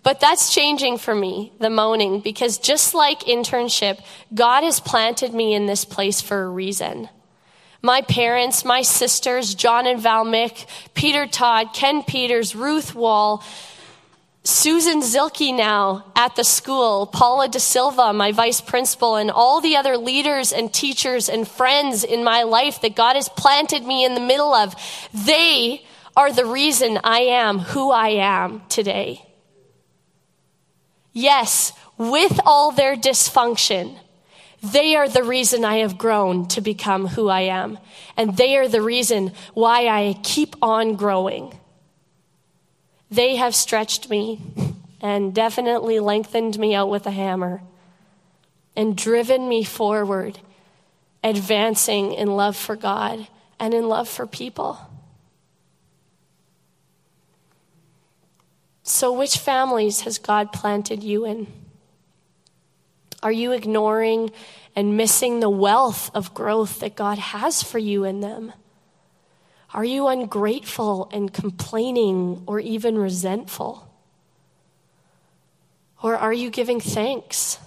But 0.02 0.20
that's 0.20 0.54
changing 0.54 0.98
for 0.98 1.14
me, 1.14 1.52
the 1.60 1.70
moaning, 1.70 2.22
because 2.22 2.58
just 2.58 2.96
like 2.96 3.20
internship, 3.22 4.02
God 4.34 4.64
has 4.64 4.80
planted 4.80 5.34
me 5.34 5.54
in 5.54 5.68
this 5.68 5.86
place 5.86 6.20
for 6.20 6.42
a 6.42 6.50
reason. 6.50 7.10
My 7.82 8.02
parents, 8.02 8.66
my 8.66 8.82
sisters, 8.82 9.54
John 9.54 9.86
and 9.86 10.02
Val 10.02 10.26
Mick, 10.26 10.66
Peter 10.96 11.28
Todd, 11.28 11.74
Ken 11.74 12.02
Peters, 12.02 12.56
Ruth 12.56 12.96
Wall, 12.96 13.44
Susan 14.44 15.02
Zilke 15.02 15.56
now 15.56 16.12
at 16.16 16.36
the 16.36 16.44
school, 16.44 17.06
Paula 17.06 17.50
De 17.50 17.60
Silva, 17.60 18.14
my 18.14 18.32
vice 18.32 18.62
principal, 18.62 19.16
and 19.16 19.30
all 19.30 19.60
the 19.60 19.76
other 19.76 19.98
leaders 19.98 20.54
and 20.54 20.74
teachers 20.74 21.28
and 21.28 21.48
friends 21.48 22.04
in 22.04 22.24
my 22.24 22.44
life 22.44 22.82
that 22.82 22.96
God 22.96 23.16
has 23.16 23.28
planted 23.30 23.84
me 23.84 24.06
in 24.06 24.14
the 24.14 24.22
middle 24.22 24.54
of, 24.54 24.76
they 25.14 25.84
are 26.16 26.32
the 26.32 26.46
reason 26.46 27.00
I 27.04 27.20
am 27.20 27.60
who 27.60 27.92
I 27.92 28.10
am 28.10 28.62
today. 28.70 29.26
Yes, 31.12 31.74
with 31.98 32.40
all 32.46 32.72
their 32.72 32.96
dysfunction, 32.96 33.98
they 34.64 34.96
are 34.96 35.10
the 35.10 35.24
reason 35.24 35.66
I 35.66 35.80
have 35.80 35.98
grown 35.98 36.48
to 36.50 36.62
become 36.62 37.08
who 37.08 37.28
I 37.28 37.42
am. 37.42 37.78
And 38.16 38.38
they 38.38 38.56
are 38.56 38.70
the 38.70 38.82
reason 38.82 39.34
why 39.54 39.88
I 39.88 40.18
keep 40.24 40.56
on 40.62 40.96
growing. 40.96 41.59
They 43.12 43.38
have 43.38 43.56
stretched 43.56 44.10
me 44.10 44.42
and 45.02 45.34
definitely 45.34 46.00
lengthened 46.00 46.60
me 46.60 46.76
out 46.76 46.90
with 46.90 47.08
a 47.08 47.12
hammer 47.12 47.62
and 48.76 48.96
driven 48.96 49.50
me 49.50 49.64
forward, 49.64 50.40
advancing 51.24 52.14
in 52.14 52.36
love 52.36 52.56
for 52.56 52.76
God 52.76 53.28
and 53.60 53.74
in 53.74 53.90
love 53.90 54.08
for 54.08 54.28
people. 54.28 54.80
So, 58.84 59.12
which 59.12 59.38
families 59.38 60.02
has 60.02 60.18
God 60.18 60.52
planted 60.52 61.04
you 61.04 61.26
in? 61.26 61.48
Are 63.22 63.32
you 63.32 63.52
ignoring 63.52 64.32
and 64.76 64.96
missing 64.96 65.40
the 65.40 65.50
wealth 65.50 66.10
of 66.16 66.34
growth 66.34 66.80
that 66.80 66.96
God 66.96 67.18
has 67.18 67.62
for 67.62 67.78
you 67.78 68.04
in 68.04 68.22
them? 68.22 68.54
Are 69.74 69.86
you 69.86 70.08
ungrateful 70.08 71.10
and 71.12 71.32
complaining 71.32 72.44
or 72.48 72.60
even 72.60 72.98
resentful? 72.98 73.88
Or 76.02 76.16
are 76.16 76.34
you 76.34 76.50
giving 76.50 76.80
thanks, 76.80 77.60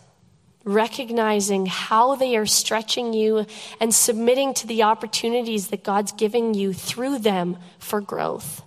recognizing 0.65 1.67
how 1.67 2.17
they 2.17 2.37
are 2.37 2.47
stretching 2.47 3.13
you 3.13 3.47
and 3.81 3.95
submitting 3.95 4.55
to 4.55 4.67
the 4.67 4.83
opportunities 4.83 5.69
that 5.69 5.85
God's 5.85 6.13
giving 6.13 6.55
you 6.55 6.73
through 6.73 7.19
them 7.19 7.59
for 7.79 8.01
growth? 8.01 8.63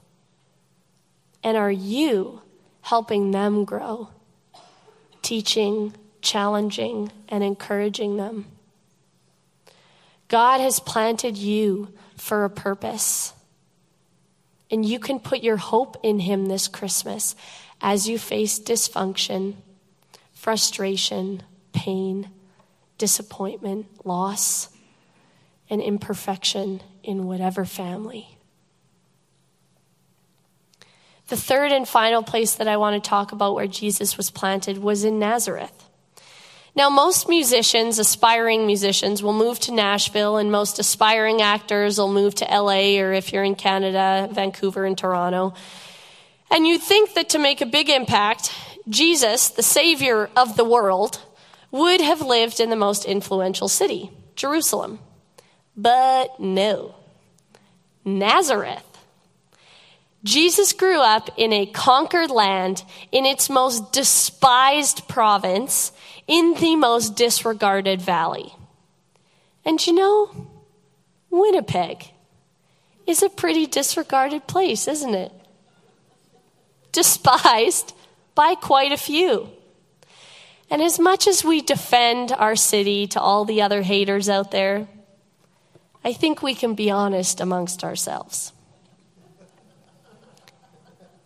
And 1.43 1.57
are 1.57 1.71
you 1.71 2.41
helping 2.85 3.31
them 3.31 3.65
grow, 3.65 4.07
teaching, 5.23 5.91
challenging, 6.21 7.11
and 7.27 7.43
encouraging 7.43 8.17
them. 8.17 8.45
God 10.27 10.61
has 10.61 10.79
planted 10.79 11.35
you 11.35 11.91
for 12.17 12.45
a 12.45 12.49
purpose. 12.49 13.33
And 14.71 14.85
you 14.85 14.99
can 14.99 15.19
put 15.19 15.43
your 15.43 15.57
hope 15.57 15.97
in 16.03 16.19
Him 16.19 16.47
this 16.47 16.67
Christmas 16.67 17.35
as 17.81 18.07
you 18.07 18.17
face 18.17 18.59
dysfunction, 18.59 19.55
frustration, 20.33 21.43
pain, 21.73 22.29
disappointment, 22.97 23.85
loss, 24.05 24.69
and 25.69 25.81
imperfection 25.81 26.81
in 27.03 27.25
whatever 27.25 27.65
family. 27.65 28.37
The 31.27 31.37
third 31.37 31.71
and 31.71 31.87
final 31.87 32.21
place 32.21 32.53
that 32.55 32.67
I 32.67 32.77
want 32.77 33.03
to 33.03 33.09
talk 33.09 33.31
about 33.31 33.55
where 33.55 33.67
Jesus 33.67 34.15
was 34.15 34.29
planted 34.29 34.77
was 34.77 35.03
in 35.03 35.17
Nazareth. 35.17 35.84
Now, 36.75 36.89
most 36.89 37.29
musicians, 37.29 37.99
aspiring 37.99 38.67
musicians, 38.67 39.23
will 39.23 39.33
move 39.33 39.59
to 39.61 39.71
Nashville, 39.71 40.35
and 40.35 40.51
most 40.51 40.77
aspiring 40.77 41.41
actors 41.41 41.97
will 41.97 42.11
move 42.11 42.35
to 42.35 42.45
LA, 42.45 42.99
or 42.99 43.13
if 43.13 43.31
you're 43.31 43.45
in 43.45 43.55
Canada, 43.55 44.27
Vancouver 44.31 44.83
and 44.83 44.97
Toronto. 44.97 45.53
And 46.51 46.67
you'd 46.67 46.81
think 46.81 47.13
that 47.13 47.29
to 47.29 47.39
make 47.39 47.61
a 47.61 47.65
big 47.65 47.89
impact, 47.89 48.53
Jesus, 48.89 49.49
the 49.49 49.63
Savior 49.63 50.29
of 50.35 50.57
the 50.57 50.65
world, 50.65 51.21
would 51.71 52.01
have 52.01 52.21
lived 52.21 52.59
in 52.59 52.69
the 52.69 52.75
most 52.75 53.05
influential 53.05 53.69
city, 53.69 54.11
Jerusalem. 54.35 54.99
But 55.77 56.39
no. 56.41 56.95
Nazareth. 58.03 58.83
Jesus 60.25 60.73
grew 60.73 60.99
up 60.99 61.29
in 61.37 61.53
a 61.53 61.67
conquered 61.67 62.31
land, 62.31 62.83
in 63.11 63.25
its 63.25 63.49
most 63.49 63.93
despised 63.93 65.07
province, 65.07 65.91
in 66.27 66.55
the 66.55 66.75
most 66.75 67.15
disregarded 67.15 68.01
valley. 68.01 68.53
And 69.63 69.85
you 69.85 69.93
know, 69.93 70.47
Winnipeg 71.29 72.11
is 73.05 73.21
a 73.21 73.29
pretty 73.29 73.65
disregarded 73.65 74.47
place, 74.47 74.87
isn't 74.87 75.13
it? 75.13 75.31
Despised 76.91 77.93
by 78.33 78.55
quite 78.55 78.91
a 78.91 78.97
few. 78.97 79.49
And 80.69 80.81
as 80.81 80.99
much 80.99 81.27
as 81.27 81.43
we 81.43 81.61
defend 81.61 82.31
our 82.31 82.55
city 82.55 83.05
to 83.07 83.19
all 83.19 83.45
the 83.45 83.61
other 83.61 83.83
haters 83.83 84.29
out 84.29 84.51
there, 84.51 84.87
I 86.03 86.13
think 86.13 86.41
we 86.41 86.55
can 86.55 86.73
be 86.73 86.89
honest 86.89 87.39
amongst 87.39 87.83
ourselves. 87.83 88.51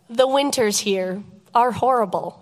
The 0.08 0.26
winters 0.26 0.80
here 0.80 1.22
are 1.54 1.70
horrible. 1.70 2.39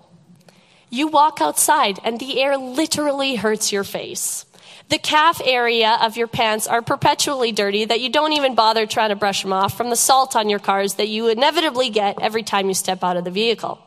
You 0.91 1.09
walk 1.09 1.41
outside 1.41 1.99
and 2.05 2.19
the 2.19 2.41
air 2.41 2.57
literally 2.57 3.37
hurts 3.37 3.73
your 3.73 3.85
face. 3.85 4.45
The 4.89 4.99
calf 4.99 5.43
area 5.45 5.99
of 6.01 6.17
your 6.17 6.29
pants 6.29 6.67
are 6.67 6.81
perpetually 6.81 7.53
dirty 7.53 7.85
that 7.85 8.01
you 8.01 8.09
don't 8.09 8.33
even 8.33 8.55
bother 8.55 8.87
trying 8.87 9.11
to 9.11 9.17
brush 9.17 9.43
them 9.43 9.53
off 9.53 9.77
from 9.77 9.91
the 9.91 9.97
salt 9.97 10.35
on 10.35 10.49
your 10.49 10.59
cars 10.59 10.95
that 10.95 11.09
you 11.09 11.29
inevitably 11.29 11.91
get 11.91 12.23
every 12.23 12.43
time 12.43 12.69
you 12.69 12.75
step 12.75 13.05
out 13.05 13.19
of 13.19 13.25
the 13.25 13.31
vehicle. 13.31 13.79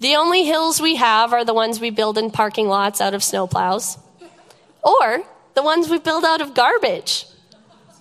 The 0.00 0.16
only 0.16 0.44
hills 0.44 0.80
we 0.80 0.96
have 0.96 1.32
are 1.32 1.44
the 1.44 1.54
ones 1.54 1.80
we 1.80 1.90
build 1.90 2.18
in 2.18 2.30
parking 2.32 2.66
lots 2.66 3.00
out 3.00 3.14
of 3.14 3.22
snowplows, 3.22 3.98
or 4.82 5.22
the 5.54 5.62
ones 5.62 5.88
we 5.88 5.98
build 5.98 6.24
out 6.24 6.40
of 6.40 6.52
garbage, 6.52 7.24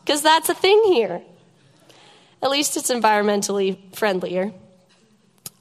because 0.03 0.21
that's 0.21 0.49
a 0.49 0.55
thing 0.55 0.81
here. 0.87 1.21
At 2.41 2.49
least 2.49 2.77
it's 2.77 2.91
environmentally 2.91 3.77
friendlier. 3.95 4.51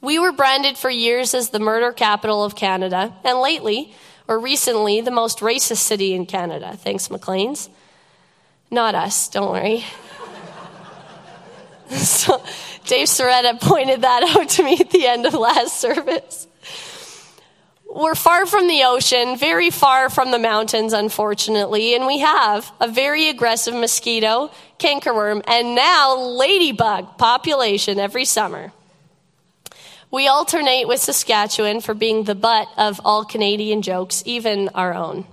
We 0.05 0.19
were 0.19 0.33
branded 0.33 0.77
for 0.77 0.91
years 0.91 1.33
as 1.33 1.49
the 1.49 1.59
murder 1.59 1.91
capital 1.91 2.45
of 2.45 2.55
Canada, 2.55 3.15
and 3.25 3.39
lately, 3.39 3.95
or 4.29 4.39
recently, 4.39 5.01
the 5.01 5.11
most 5.11 5.39
racist 5.39 5.79
city 5.79 6.13
in 6.13 6.27
Canada. 6.27 6.77
Thanks, 6.77 7.11
Maclean's. 7.11 7.71
Not 8.71 8.95
us, 8.95 9.29
don't 9.31 9.51
worry. 9.51 9.83
so, 11.97 12.43
Dave 12.85 13.09
Soretta 13.09 13.59
pointed 13.59 14.03
that 14.03 14.23
out 14.37 14.51
to 14.51 14.63
me 14.63 14.77
at 14.79 14.91
the 14.91 15.07
end 15.07 15.25
of 15.25 15.33
last 15.33 15.81
service. 15.81 16.49
We're 17.89 18.15
far 18.15 18.45
from 18.45 18.69
the 18.69 18.83
ocean, 18.85 19.39
very 19.39 19.71
far 19.71 20.11
from 20.11 20.33
the 20.33 20.39
mountains, 20.39 20.93
unfortunately, 20.93 21.95
and 21.95 22.07
we 22.07 22.19
have 22.19 22.71
a 22.79 22.89
very 22.89 23.31
aggressive 23.31 23.73
mosquito, 23.73 24.51
cankerworm, 24.79 25.43
and 25.49 25.75
now 25.75 26.15
ladybug 26.15 27.17
population 27.17 27.99
every 27.99 28.27
summer. 28.27 28.71
We 30.15 30.29
alternate 30.29 30.87
with 30.87 31.01
Saskatchewan 31.01 31.81
for 31.81 31.93
being 31.93 32.23
the 32.23 32.37
butt 32.37 32.69
of 32.77 33.01
all 33.05 33.25
Canadian 33.25 33.83
jokes, 33.83 34.23
even 34.25 34.69
our 34.69 34.95
own. 34.95 35.27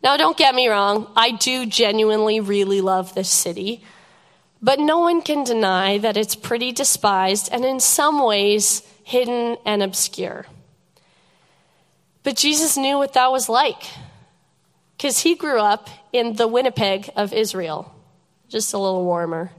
Now, 0.00 0.16
don't 0.16 0.36
get 0.36 0.54
me 0.54 0.68
wrong, 0.68 1.10
I 1.16 1.32
do 1.32 1.66
genuinely 1.66 2.38
really 2.38 2.80
love 2.80 3.16
this 3.16 3.28
city, 3.28 3.82
but 4.62 4.78
no 4.78 5.00
one 5.00 5.22
can 5.22 5.42
deny 5.42 5.98
that 5.98 6.16
it's 6.16 6.36
pretty 6.36 6.70
despised 6.70 7.48
and 7.50 7.64
in 7.64 7.80
some 7.80 8.22
ways 8.22 8.82
hidden 9.02 9.56
and 9.66 9.82
obscure. 9.82 10.46
But 12.22 12.36
Jesus 12.36 12.76
knew 12.76 12.96
what 12.96 13.14
that 13.14 13.32
was 13.32 13.48
like 13.48 13.82
because 14.96 15.18
he 15.18 15.34
grew 15.34 15.58
up 15.58 15.90
in 16.12 16.36
the 16.36 16.46
Winnipeg 16.46 17.10
of 17.16 17.32
Israel, 17.32 17.92
just 18.48 18.72
a 18.72 18.78
little 18.78 19.04
warmer. 19.04 19.50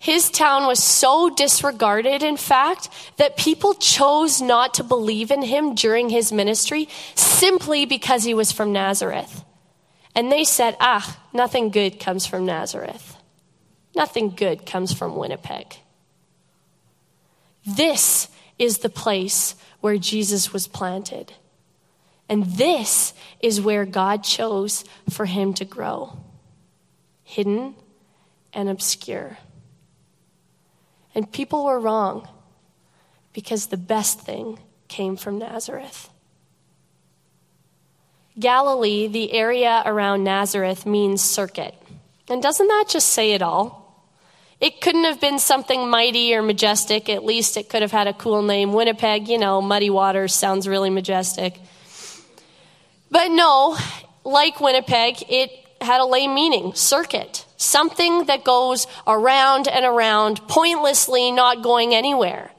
His 0.00 0.30
town 0.30 0.66
was 0.66 0.82
so 0.82 1.28
disregarded, 1.28 2.22
in 2.22 2.38
fact, 2.38 2.88
that 3.18 3.36
people 3.36 3.74
chose 3.74 4.40
not 4.40 4.72
to 4.74 4.82
believe 4.82 5.30
in 5.30 5.42
him 5.42 5.74
during 5.74 6.08
his 6.08 6.32
ministry 6.32 6.88
simply 7.14 7.84
because 7.84 8.24
he 8.24 8.32
was 8.32 8.50
from 8.50 8.72
Nazareth. 8.72 9.44
And 10.14 10.32
they 10.32 10.44
said, 10.44 10.74
ah, 10.80 11.20
nothing 11.34 11.68
good 11.68 12.00
comes 12.00 12.24
from 12.24 12.46
Nazareth. 12.46 13.14
Nothing 13.94 14.30
good 14.30 14.64
comes 14.64 14.94
from 14.94 15.16
Winnipeg. 15.16 15.76
This 17.66 18.28
is 18.58 18.78
the 18.78 18.88
place 18.88 19.54
where 19.82 19.98
Jesus 19.98 20.50
was 20.50 20.66
planted. 20.66 21.34
And 22.26 22.46
this 22.46 23.12
is 23.40 23.60
where 23.60 23.84
God 23.84 24.24
chose 24.24 24.82
for 25.10 25.26
him 25.26 25.52
to 25.54 25.66
grow 25.66 26.16
hidden 27.22 27.74
and 28.54 28.70
obscure. 28.70 29.36
And 31.14 31.30
people 31.30 31.64
were 31.64 31.80
wrong 31.80 32.28
because 33.32 33.66
the 33.66 33.76
best 33.76 34.20
thing 34.20 34.58
came 34.88 35.16
from 35.16 35.38
Nazareth. 35.38 36.08
Galilee, 38.38 39.06
the 39.06 39.32
area 39.32 39.82
around 39.84 40.24
Nazareth, 40.24 40.86
means 40.86 41.20
circuit. 41.20 41.74
And 42.28 42.42
doesn't 42.42 42.66
that 42.66 42.84
just 42.88 43.10
say 43.10 43.32
it 43.32 43.42
all? 43.42 43.80
It 44.60 44.80
couldn't 44.80 45.04
have 45.04 45.20
been 45.20 45.38
something 45.38 45.88
mighty 45.88 46.34
or 46.34 46.42
majestic. 46.42 47.08
At 47.08 47.24
least 47.24 47.56
it 47.56 47.68
could 47.68 47.82
have 47.82 47.92
had 47.92 48.06
a 48.06 48.12
cool 48.12 48.42
name. 48.42 48.72
Winnipeg, 48.72 49.26
you 49.26 49.38
know, 49.38 49.60
muddy 49.60 49.90
waters 49.90 50.34
sounds 50.34 50.68
really 50.68 50.90
majestic. 50.90 51.58
But 53.10 53.28
no, 53.28 53.76
like 54.24 54.60
Winnipeg, 54.60 55.24
it 55.28 55.50
had 55.80 56.00
a 56.00 56.04
lame 56.04 56.34
meaning 56.34 56.74
circuit 56.74 57.46
something 57.60 58.24
that 58.24 58.42
goes 58.42 58.86
around 59.06 59.68
and 59.68 59.84
around, 59.84 60.40
pointlessly 60.48 61.30
not 61.30 61.62
going 61.62 61.94
anywhere. 61.94 62.50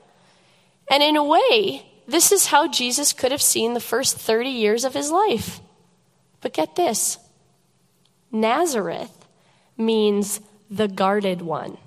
And 0.89 1.01
in 1.01 1.15
a 1.15 1.23
way, 1.23 1.85
this 2.07 2.31
is 2.31 2.47
how 2.47 2.67
Jesus 2.67 3.13
could 3.13 3.31
have 3.31 3.41
seen 3.41 3.73
the 3.73 3.79
first 3.79 4.17
30 4.17 4.49
years 4.49 4.85
of 4.85 4.93
his 4.93 5.09
life. 5.09 5.59
But 6.41 6.53
get 6.53 6.75
this 6.75 7.17
Nazareth 8.31 9.25
means 9.77 10.39
the 10.69 10.87
guarded 10.87 11.41
one. 11.41 11.77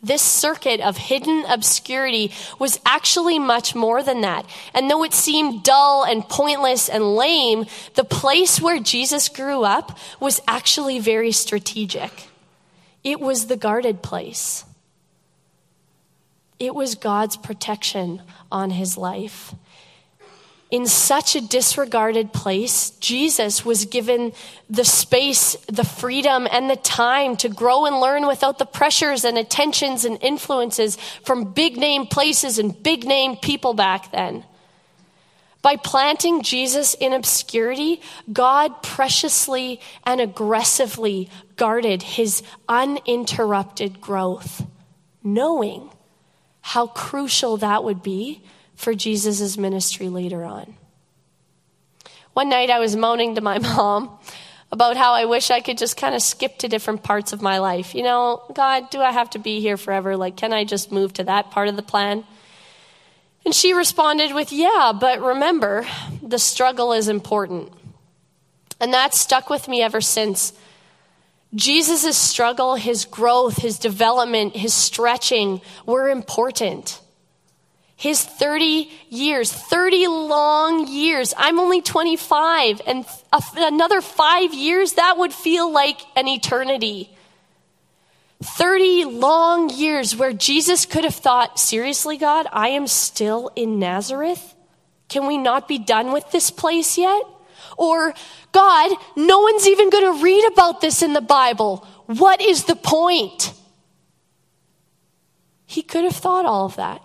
This 0.00 0.22
circuit 0.22 0.80
of 0.80 0.96
hidden 0.96 1.44
obscurity 1.48 2.32
was 2.58 2.78
actually 2.86 3.38
much 3.38 3.74
more 3.74 4.02
than 4.02 4.20
that. 4.20 4.46
And 4.72 4.88
though 4.88 5.02
it 5.02 5.12
seemed 5.12 5.64
dull 5.64 6.04
and 6.04 6.28
pointless 6.28 6.88
and 6.88 7.16
lame, 7.16 7.66
the 7.94 8.04
place 8.04 8.60
where 8.60 8.78
Jesus 8.78 9.28
grew 9.28 9.64
up 9.64 9.98
was 10.20 10.40
actually 10.46 11.00
very 11.00 11.32
strategic. 11.32 12.28
It 13.02 13.20
was 13.20 13.46
the 13.46 13.56
guarded 13.56 14.02
place, 14.02 14.64
it 16.58 16.74
was 16.74 16.96
God's 16.96 17.36
protection 17.36 18.22
on 18.50 18.70
his 18.70 18.96
life 18.98 19.54
in 20.70 20.86
such 20.86 21.34
a 21.34 21.40
disregarded 21.40 22.32
place, 22.32 22.90
Jesus 22.90 23.64
was 23.64 23.86
given 23.86 24.32
the 24.68 24.84
space, 24.84 25.56
the 25.66 25.84
freedom, 25.84 26.46
and 26.50 26.68
the 26.68 26.76
time 26.76 27.36
to 27.38 27.48
grow 27.48 27.86
and 27.86 28.00
learn 28.00 28.26
without 28.26 28.58
the 28.58 28.66
pressures 28.66 29.24
and 29.24 29.38
attentions 29.38 30.04
and 30.04 30.22
influences 30.22 30.96
from 31.24 31.52
big 31.52 31.78
name 31.78 32.06
places 32.06 32.58
and 32.58 32.82
big 32.82 33.06
name 33.06 33.36
people 33.36 33.72
back 33.72 34.12
then. 34.12 34.44
By 35.62 35.76
planting 35.76 36.42
Jesus 36.42 36.92
in 36.94 37.14
obscurity, 37.14 38.02
God 38.30 38.82
preciously 38.82 39.80
and 40.04 40.20
aggressively 40.20 41.30
guarded 41.56 42.02
his 42.02 42.42
uninterrupted 42.68 44.02
growth, 44.02 44.64
knowing 45.24 45.90
how 46.60 46.88
crucial 46.88 47.56
that 47.56 47.82
would 47.82 48.02
be 48.02 48.42
for 48.78 48.94
Jesus' 48.94 49.58
ministry 49.58 50.08
later 50.08 50.44
on. 50.44 50.74
One 52.32 52.48
night 52.48 52.70
I 52.70 52.78
was 52.78 52.94
moaning 52.94 53.34
to 53.34 53.40
my 53.40 53.58
mom 53.76 54.16
about 54.70 54.96
how 54.96 55.14
I 55.14 55.24
wish 55.24 55.50
I 55.50 55.60
could 55.60 55.76
just 55.76 55.96
kind 55.96 56.14
of 56.14 56.22
skip 56.22 56.58
to 56.58 56.68
different 56.68 57.02
parts 57.02 57.32
of 57.32 57.42
my 57.42 57.58
life. 57.58 57.94
You 57.94 58.04
know, 58.04 58.42
God, 58.54 58.88
do 58.90 59.00
I 59.00 59.10
have 59.10 59.30
to 59.30 59.40
be 59.40 59.60
here 59.60 59.76
forever? 59.76 60.16
Like, 60.16 60.36
can 60.36 60.52
I 60.52 60.62
just 60.62 60.92
move 60.92 61.12
to 61.14 61.24
that 61.24 61.50
part 61.50 61.66
of 61.66 61.74
the 61.74 61.82
plan? 61.82 62.24
And 63.44 63.52
she 63.52 63.72
responded 63.72 64.32
with, 64.32 64.52
Yeah, 64.52 64.92
but 64.98 65.20
remember, 65.20 65.84
the 66.22 66.38
struggle 66.38 66.92
is 66.92 67.08
important. 67.08 67.72
And 68.80 68.92
that 68.92 69.12
stuck 69.12 69.50
with 69.50 69.66
me 69.66 69.82
ever 69.82 70.00
since. 70.00 70.52
Jesus' 71.52 72.16
struggle, 72.16 72.76
his 72.76 73.06
growth, 73.06 73.56
his 73.56 73.78
development, 73.78 74.54
his 74.54 74.72
stretching 74.72 75.62
were 75.84 76.08
important. 76.08 77.00
His 77.98 78.22
30 78.22 78.88
years, 79.10 79.52
30 79.52 80.06
long 80.06 80.86
years. 80.86 81.34
I'm 81.36 81.58
only 81.58 81.82
25, 81.82 82.80
and 82.86 83.04
another 83.56 84.00
five 84.00 84.54
years, 84.54 84.92
that 84.92 85.18
would 85.18 85.32
feel 85.32 85.72
like 85.72 86.00
an 86.14 86.28
eternity. 86.28 87.10
30 88.40 89.04
long 89.06 89.68
years 89.70 90.14
where 90.14 90.32
Jesus 90.32 90.86
could 90.86 91.02
have 91.02 91.16
thought, 91.16 91.58
seriously, 91.58 92.16
God, 92.16 92.46
I 92.52 92.68
am 92.68 92.86
still 92.86 93.50
in 93.56 93.80
Nazareth? 93.80 94.54
Can 95.08 95.26
we 95.26 95.36
not 95.36 95.66
be 95.66 95.80
done 95.80 96.12
with 96.12 96.30
this 96.30 96.52
place 96.52 96.98
yet? 96.98 97.22
Or, 97.76 98.14
God, 98.52 98.96
no 99.16 99.40
one's 99.40 99.66
even 99.66 99.90
going 99.90 100.16
to 100.16 100.22
read 100.22 100.46
about 100.52 100.80
this 100.80 101.02
in 101.02 101.14
the 101.14 101.20
Bible. 101.20 101.84
What 102.06 102.40
is 102.40 102.62
the 102.62 102.76
point? 102.76 103.52
He 105.66 105.82
could 105.82 106.04
have 106.04 106.14
thought 106.14 106.46
all 106.46 106.66
of 106.66 106.76
that 106.76 107.02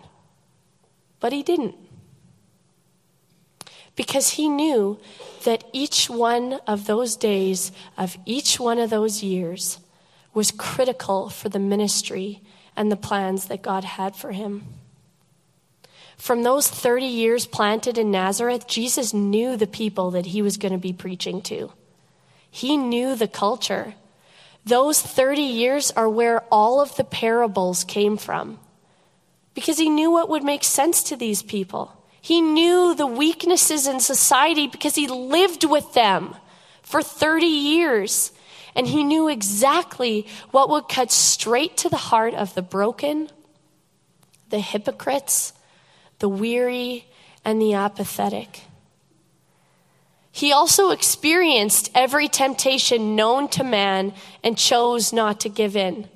but 1.23 1.31
he 1.31 1.41
didn't. 1.41 1.75
because 3.95 4.31
he 4.31 4.49
knew 4.49 4.99
that 5.45 5.63
each 5.71 6.09
one 6.09 6.59
of 6.67 6.85
those 6.85 7.15
days, 7.15 7.71
of 7.97 8.17
each 8.25 8.59
one 8.59 8.77
of 8.77 8.89
those 8.89 9.23
years, 9.23 9.79
was 10.33 10.51
critical 10.51 11.29
for 11.29 11.47
the 11.47 11.59
ministry 11.59 12.41
and 12.75 12.91
the 12.91 12.97
plans 12.97 13.45
that 13.45 13.61
God 13.61 13.85
had 13.85 14.17
for 14.17 14.31
him. 14.33 14.63
From 16.17 16.43
those 16.43 16.67
30 16.67 17.05
years 17.05 17.45
planted 17.45 17.97
in 17.97 18.11
Nazareth, 18.11 18.67
Jesus 18.67 19.13
knew 19.13 19.55
the 19.55 19.67
people 19.67 20.11
that 20.11 20.25
he 20.25 20.41
was 20.41 20.57
going 20.57 20.73
to 20.73 20.77
be 20.77 20.91
preaching 20.91 21.41
to. 21.43 21.71
He 22.51 22.75
knew 22.75 23.15
the 23.15 23.29
culture. 23.29 23.93
Those 24.65 25.01
30 25.01 25.41
years 25.41 25.91
are 25.91 26.09
where 26.09 26.41
all 26.51 26.81
of 26.81 26.97
the 26.97 27.05
parables 27.05 27.85
came 27.85 28.17
from 28.17 28.59
because 29.53 29.77
he 29.77 29.89
knew 29.89 30.11
what 30.11 30.29
would 30.29 30.43
make 30.43 30.63
sense 30.63 31.03
to 31.03 31.15
these 31.15 31.43
people. 31.43 31.97
He 32.21 32.41
knew 32.41 32.95
the 32.95 33.07
weaknesses 33.07 33.85
in 33.85 33.99
society 33.99 34.67
because 34.67 34.95
he 34.95 35.07
lived 35.07 35.63
with 35.65 35.93
them 35.93 36.35
for 36.81 37.03
30 37.03 37.45
years. 37.45 38.31
And 38.75 38.87
he 38.87 39.03
knew 39.03 39.27
exactly 39.27 40.27
what 40.51 40.69
would 40.69 40.87
cut 40.87 41.11
straight 41.11 41.77
to 41.77 41.89
the 41.89 41.97
heart 41.97 42.33
of 42.33 42.53
the 42.55 42.61
broken, 42.61 43.29
the 44.49 44.59
hypocrites, 44.59 45.53
the 46.19 46.29
weary, 46.29 47.05
and 47.45 47.61
the 47.61 47.73
apathetic. 47.73 48.61
He 50.31 50.51
also 50.51 50.89
experienced 50.89 51.91
every 51.93 52.27
temptation 52.27 53.15
known 53.15 53.47
to 53.49 53.63
man 53.63 54.13
and 54.43 54.57
chose 54.57 55.13
not 55.13 55.41
to 55.41 55.49
give 55.49 55.75
in. 55.75 56.09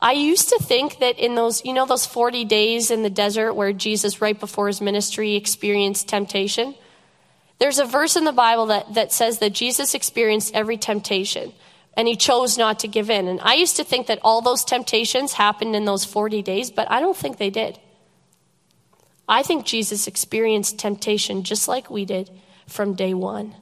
I 0.00 0.12
used 0.12 0.50
to 0.50 0.58
think 0.62 0.98
that 1.00 1.18
in 1.18 1.34
those, 1.34 1.64
you 1.64 1.72
know, 1.72 1.86
those 1.86 2.06
40 2.06 2.44
days 2.44 2.90
in 2.90 3.02
the 3.02 3.10
desert 3.10 3.54
where 3.54 3.72
Jesus, 3.72 4.20
right 4.20 4.38
before 4.38 4.68
his 4.68 4.80
ministry, 4.80 5.34
experienced 5.34 6.08
temptation. 6.08 6.74
There's 7.58 7.80
a 7.80 7.84
verse 7.84 8.14
in 8.14 8.24
the 8.24 8.32
Bible 8.32 8.66
that, 8.66 8.94
that 8.94 9.12
says 9.12 9.38
that 9.38 9.52
Jesus 9.52 9.94
experienced 9.94 10.54
every 10.54 10.76
temptation 10.76 11.52
and 11.96 12.06
he 12.06 12.14
chose 12.14 12.56
not 12.56 12.78
to 12.80 12.88
give 12.88 13.10
in. 13.10 13.26
And 13.26 13.40
I 13.40 13.54
used 13.54 13.76
to 13.76 13.84
think 13.84 14.06
that 14.06 14.20
all 14.22 14.40
those 14.40 14.64
temptations 14.64 15.32
happened 15.32 15.74
in 15.74 15.84
those 15.84 16.04
40 16.04 16.42
days, 16.42 16.70
but 16.70 16.88
I 16.88 17.00
don't 17.00 17.16
think 17.16 17.38
they 17.38 17.50
did. 17.50 17.80
I 19.28 19.42
think 19.42 19.66
Jesus 19.66 20.06
experienced 20.06 20.78
temptation 20.78 21.42
just 21.42 21.66
like 21.66 21.90
we 21.90 22.04
did 22.04 22.30
from 22.68 22.94
day 22.94 23.14
one. 23.14 23.56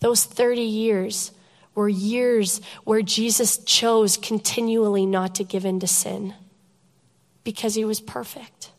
Those 0.00 0.24
30 0.24 0.62
years 0.62 1.32
were 1.78 1.88
years 1.88 2.60
where 2.82 3.02
Jesus 3.02 3.56
chose 3.58 4.16
continually 4.16 5.06
not 5.06 5.36
to 5.36 5.44
give 5.44 5.64
in 5.64 5.78
to 5.78 5.86
sin 5.86 6.34
because 7.44 7.76
he 7.76 7.84
was 7.84 8.00
perfect. 8.00 8.72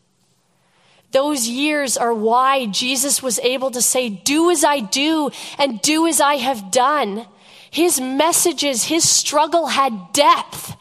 Those 1.10 1.48
years 1.48 1.96
are 1.96 2.12
why 2.12 2.66
Jesus 2.66 3.22
was 3.22 3.38
able 3.38 3.70
to 3.70 3.80
say, 3.80 4.10
Do 4.10 4.50
as 4.50 4.64
I 4.64 4.80
do 4.80 5.30
and 5.58 5.80
do 5.80 6.06
as 6.06 6.20
I 6.20 6.34
have 6.34 6.70
done. 6.70 7.26
His 7.70 7.98
messages, 7.98 8.84
his 8.84 9.08
struggle 9.08 9.68
had 9.68 10.12
depth. 10.12 10.76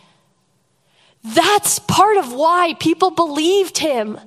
That's 1.23 1.79
part 1.79 2.17
of 2.17 2.33
why 2.33 2.75
people 2.81 3.11
believed 3.11 3.77
him 3.77 4.19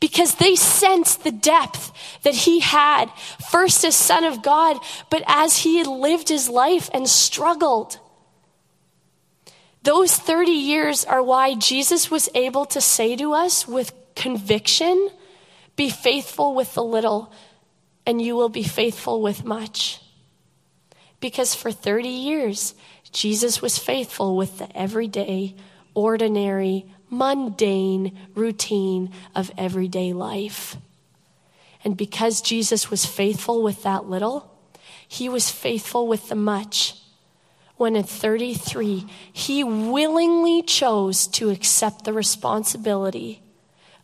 because 0.00 0.36
they 0.36 0.56
sensed 0.56 1.22
the 1.22 1.30
depth 1.30 1.92
that 2.22 2.34
he 2.34 2.60
had, 2.60 3.06
first 3.50 3.84
as 3.84 3.94
Son 3.94 4.24
of 4.24 4.42
God, 4.42 4.78
but 5.10 5.22
as 5.26 5.58
he 5.58 5.78
had 5.78 5.86
lived 5.86 6.28
his 6.28 6.48
life 6.48 6.88
and 6.92 7.08
struggled. 7.08 7.98
Those 9.82 10.16
30 10.16 10.50
years 10.50 11.04
are 11.04 11.22
why 11.22 11.54
Jesus 11.54 12.10
was 12.10 12.28
able 12.34 12.66
to 12.66 12.80
say 12.80 13.16
to 13.16 13.32
us 13.32 13.68
with 13.68 13.92
conviction 14.14 15.10
be 15.76 15.88
faithful 15.88 16.54
with 16.54 16.74
the 16.74 16.84
little, 16.84 17.32
and 18.04 18.20
you 18.20 18.36
will 18.36 18.50
be 18.50 18.62
faithful 18.62 19.22
with 19.22 19.46
much. 19.46 19.98
Because 21.20 21.54
for 21.54 21.72
30 21.72 22.06
years, 22.06 22.74
Jesus 23.12 23.62
was 23.62 23.78
faithful 23.78 24.36
with 24.36 24.58
the 24.58 24.76
everyday, 24.76 25.54
ordinary, 25.94 26.84
mundane 27.10 28.16
routine 28.34 29.12
of 29.34 29.50
everyday 29.58 30.12
life. 30.12 30.76
And 31.84 31.96
because 31.96 32.40
Jesus 32.40 32.90
was 32.90 33.04
faithful 33.04 33.62
with 33.62 33.82
that 33.82 34.08
little, 34.08 34.50
he 35.06 35.28
was 35.28 35.50
faithful 35.50 36.06
with 36.06 36.28
the 36.28 36.34
much. 36.36 36.94
When 37.76 37.96
at 37.96 38.08
33, 38.08 39.06
he 39.32 39.64
willingly 39.64 40.62
chose 40.62 41.26
to 41.28 41.50
accept 41.50 42.04
the 42.04 42.12
responsibility 42.12 43.42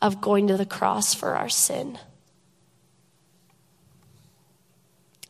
of 0.00 0.20
going 0.20 0.48
to 0.48 0.56
the 0.56 0.66
cross 0.66 1.14
for 1.14 1.34
our 1.34 1.48
sin. 1.48 1.98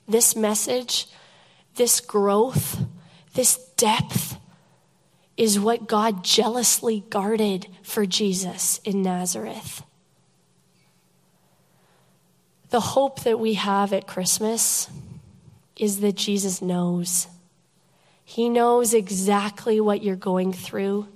This 0.09 0.37
message, 0.37 1.09
this 1.75 2.01
growth, 2.01 2.81
this 3.35 3.57
depth 3.77 4.36
is 5.37 5.61
what 5.61 5.87
God 5.87 6.25
jealously 6.25 7.05
guarded 7.11 7.67
for 7.83 8.07
Jesus 8.07 8.81
in 8.85 9.03
Nazareth. 9.03 9.83
The 12.71 12.81
hope 12.81 13.23
that 13.25 13.39
we 13.39 13.55
have 13.55 13.93
at 13.93 14.07
Christmas 14.07 14.89
is 15.77 16.01
that 16.01 16.15
Jesus 16.15 16.63
knows. 16.63 17.29
He 18.25 18.49
knows 18.49 18.95
exactly 18.95 19.81
what 19.81 20.03
you're 20.03 20.17
going 20.17 20.53
through 20.53 21.09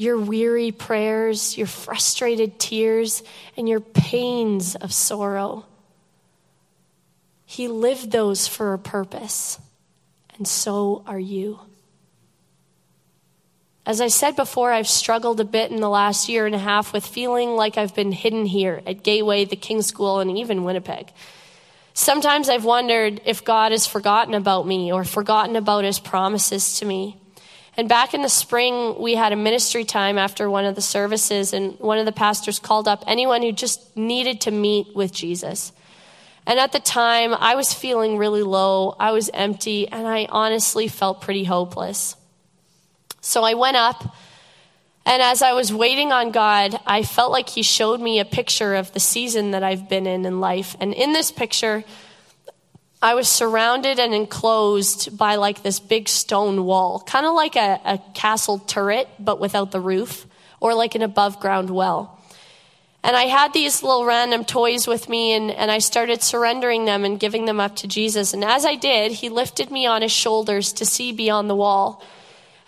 your 0.00 0.18
weary 0.18 0.72
prayers, 0.72 1.58
your 1.58 1.66
frustrated 1.66 2.58
tears, 2.58 3.22
and 3.54 3.68
your 3.68 3.80
pains 3.80 4.74
of 4.74 4.94
sorrow. 4.94 5.66
He 7.44 7.68
lived 7.68 8.10
those 8.10 8.48
for 8.48 8.72
a 8.72 8.78
purpose, 8.78 9.60
and 10.38 10.48
so 10.48 11.04
are 11.06 11.18
you. 11.18 11.60
As 13.86 14.00
I 14.00 14.08
said 14.08 14.36
before, 14.36 14.72
I've 14.72 14.88
struggled 14.88 15.40
a 15.40 15.44
bit 15.44 15.70
in 15.70 15.80
the 15.80 15.88
last 15.88 16.28
year 16.28 16.44
and 16.44 16.54
a 16.54 16.58
half 16.58 16.92
with 16.92 17.06
feeling 17.06 17.56
like 17.56 17.78
I've 17.78 17.94
been 17.94 18.12
hidden 18.12 18.44
here 18.44 18.82
at 18.86 19.02
Gateway, 19.02 19.46
the 19.46 19.56
King 19.56 19.80
School, 19.80 20.20
and 20.20 20.36
even 20.36 20.64
Winnipeg. 20.64 21.10
Sometimes 21.94 22.48
I've 22.48 22.64
wondered 22.64 23.20
if 23.24 23.44
God 23.44 23.72
has 23.72 23.86
forgotten 23.86 24.34
about 24.34 24.66
me 24.66 24.92
or 24.92 25.04
forgotten 25.04 25.56
about 25.56 25.84
his 25.84 25.98
promises 25.98 26.78
to 26.78 26.84
me. 26.84 27.16
And 27.76 27.88
back 27.88 28.12
in 28.12 28.20
the 28.22 28.28
spring, 28.28 29.00
we 29.00 29.14
had 29.14 29.32
a 29.32 29.36
ministry 29.36 29.84
time 29.84 30.18
after 30.18 30.50
one 30.50 30.66
of 30.66 30.74
the 30.74 30.82
services, 30.82 31.54
and 31.54 31.78
one 31.78 31.98
of 31.98 32.04
the 32.04 32.12
pastors 32.12 32.58
called 32.58 32.86
up 32.86 33.02
anyone 33.06 33.42
who 33.42 33.52
just 33.52 33.96
needed 33.96 34.42
to 34.42 34.50
meet 34.50 34.94
with 34.94 35.12
Jesus. 35.12 35.72
And 36.46 36.58
at 36.58 36.72
the 36.72 36.80
time, 36.80 37.32
I 37.32 37.54
was 37.54 37.72
feeling 37.72 38.18
really 38.18 38.42
low, 38.42 38.94
I 39.00 39.12
was 39.12 39.30
empty, 39.32 39.88
and 39.88 40.06
I 40.06 40.26
honestly 40.28 40.88
felt 40.88 41.22
pretty 41.22 41.44
hopeless. 41.44 42.16
So 43.20 43.44
I 43.44 43.54
went 43.54 43.76
up, 43.76 44.14
and 45.04 45.22
as 45.22 45.42
I 45.42 45.52
was 45.52 45.72
waiting 45.72 46.12
on 46.12 46.30
God, 46.30 46.78
I 46.86 47.02
felt 47.02 47.32
like 47.32 47.48
He 47.48 47.62
showed 47.62 48.00
me 48.00 48.18
a 48.18 48.24
picture 48.24 48.74
of 48.74 48.92
the 48.92 49.00
season 49.00 49.50
that 49.50 49.62
I've 49.62 49.88
been 49.88 50.06
in 50.06 50.24
in 50.24 50.40
life. 50.40 50.76
And 50.80 50.94
in 50.94 51.12
this 51.12 51.30
picture, 51.30 51.84
I 53.02 53.14
was 53.14 53.28
surrounded 53.28 53.98
and 53.98 54.14
enclosed 54.14 55.16
by 55.16 55.36
like 55.36 55.62
this 55.62 55.80
big 55.80 56.08
stone 56.08 56.64
wall, 56.64 57.00
kind 57.00 57.26
of 57.26 57.34
like 57.34 57.56
a, 57.56 57.80
a, 57.84 57.98
castle 58.14 58.58
turret, 58.58 59.08
but 59.18 59.40
without 59.40 59.70
the 59.70 59.80
roof, 59.80 60.26
or 60.60 60.74
like 60.74 60.94
an 60.94 61.02
above 61.02 61.40
ground 61.40 61.70
well. 61.70 62.18
And 63.02 63.16
I 63.16 63.24
had 63.24 63.54
these 63.54 63.82
little 63.82 64.04
random 64.04 64.44
toys 64.44 64.86
with 64.86 65.08
me, 65.08 65.32
and, 65.32 65.50
and 65.50 65.70
I 65.70 65.78
started 65.78 66.22
surrendering 66.22 66.84
them 66.84 67.06
and 67.06 67.18
giving 67.18 67.46
them 67.46 67.58
up 67.58 67.76
to 67.76 67.88
Jesus. 67.88 68.34
And 68.34 68.44
as 68.44 68.66
I 68.66 68.74
did, 68.74 69.12
He 69.12 69.30
lifted 69.30 69.70
me 69.70 69.86
on 69.86 70.02
His 70.02 70.12
shoulders 70.12 70.72
to 70.74 70.84
see 70.84 71.10
beyond 71.10 71.48
the 71.48 71.54
wall 71.54 72.02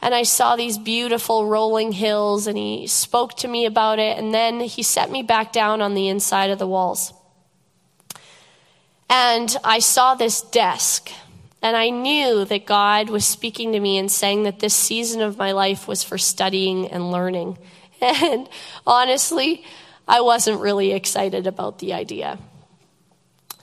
and 0.02 0.16
I 0.16 0.24
saw 0.24 0.56
these 0.56 0.78
beautiful 0.78 1.46
rolling 1.46 1.92
hills, 1.92 2.48
and 2.48 2.58
he 2.58 2.88
spoke 2.88 3.36
to 3.36 3.48
me 3.48 3.66
about 3.66 4.00
it, 4.00 4.18
and 4.18 4.34
then 4.34 4.58
he 4.58 4.82
set 4.82 5.12
me 5.12 5.22
back 5.22 5.52
down 5.52 5.80
on 5.80 5.94
the 5.94 6.08
inside 6.08 6.50
of 6.50 6.58
the 6.58 6.66
walls. 6.66 7.12
And 9.08 9.56
I 9.62 9.78
saw 9.78 10.16
this 10.16 10.42
desk, 10.42 11.08
and 11.62 11.76
I 11.76 11.90
knew 11.90 12.44
that 12.46 12.66
God 12.66 13.10
was 13.10 13.24
speaking 13.24 13.70
to 13.72 13.80
me 13.80 13.96
and 13.96 14.10
saying 14.10 14.42
that 14.42 14.58
this 14.58 14.74
season 14.74 15.20
of 15.20 15.38
my 15.38 15.52
life 15.52 15.86
was 15.86 16.02
for 16.02 16.18
studying 16.18 16.88
and 16.88 17.10
learning. 17.10 17.56
And 18.04 18.48
honestly, 18.84 19.64
I 20.08 20.22
wasn't 20.22 20.60
really 20.60 20.90
excited 20.90 21.46
about 21.46 21.78
the 21.78 21.92
idea. 21.92 22.36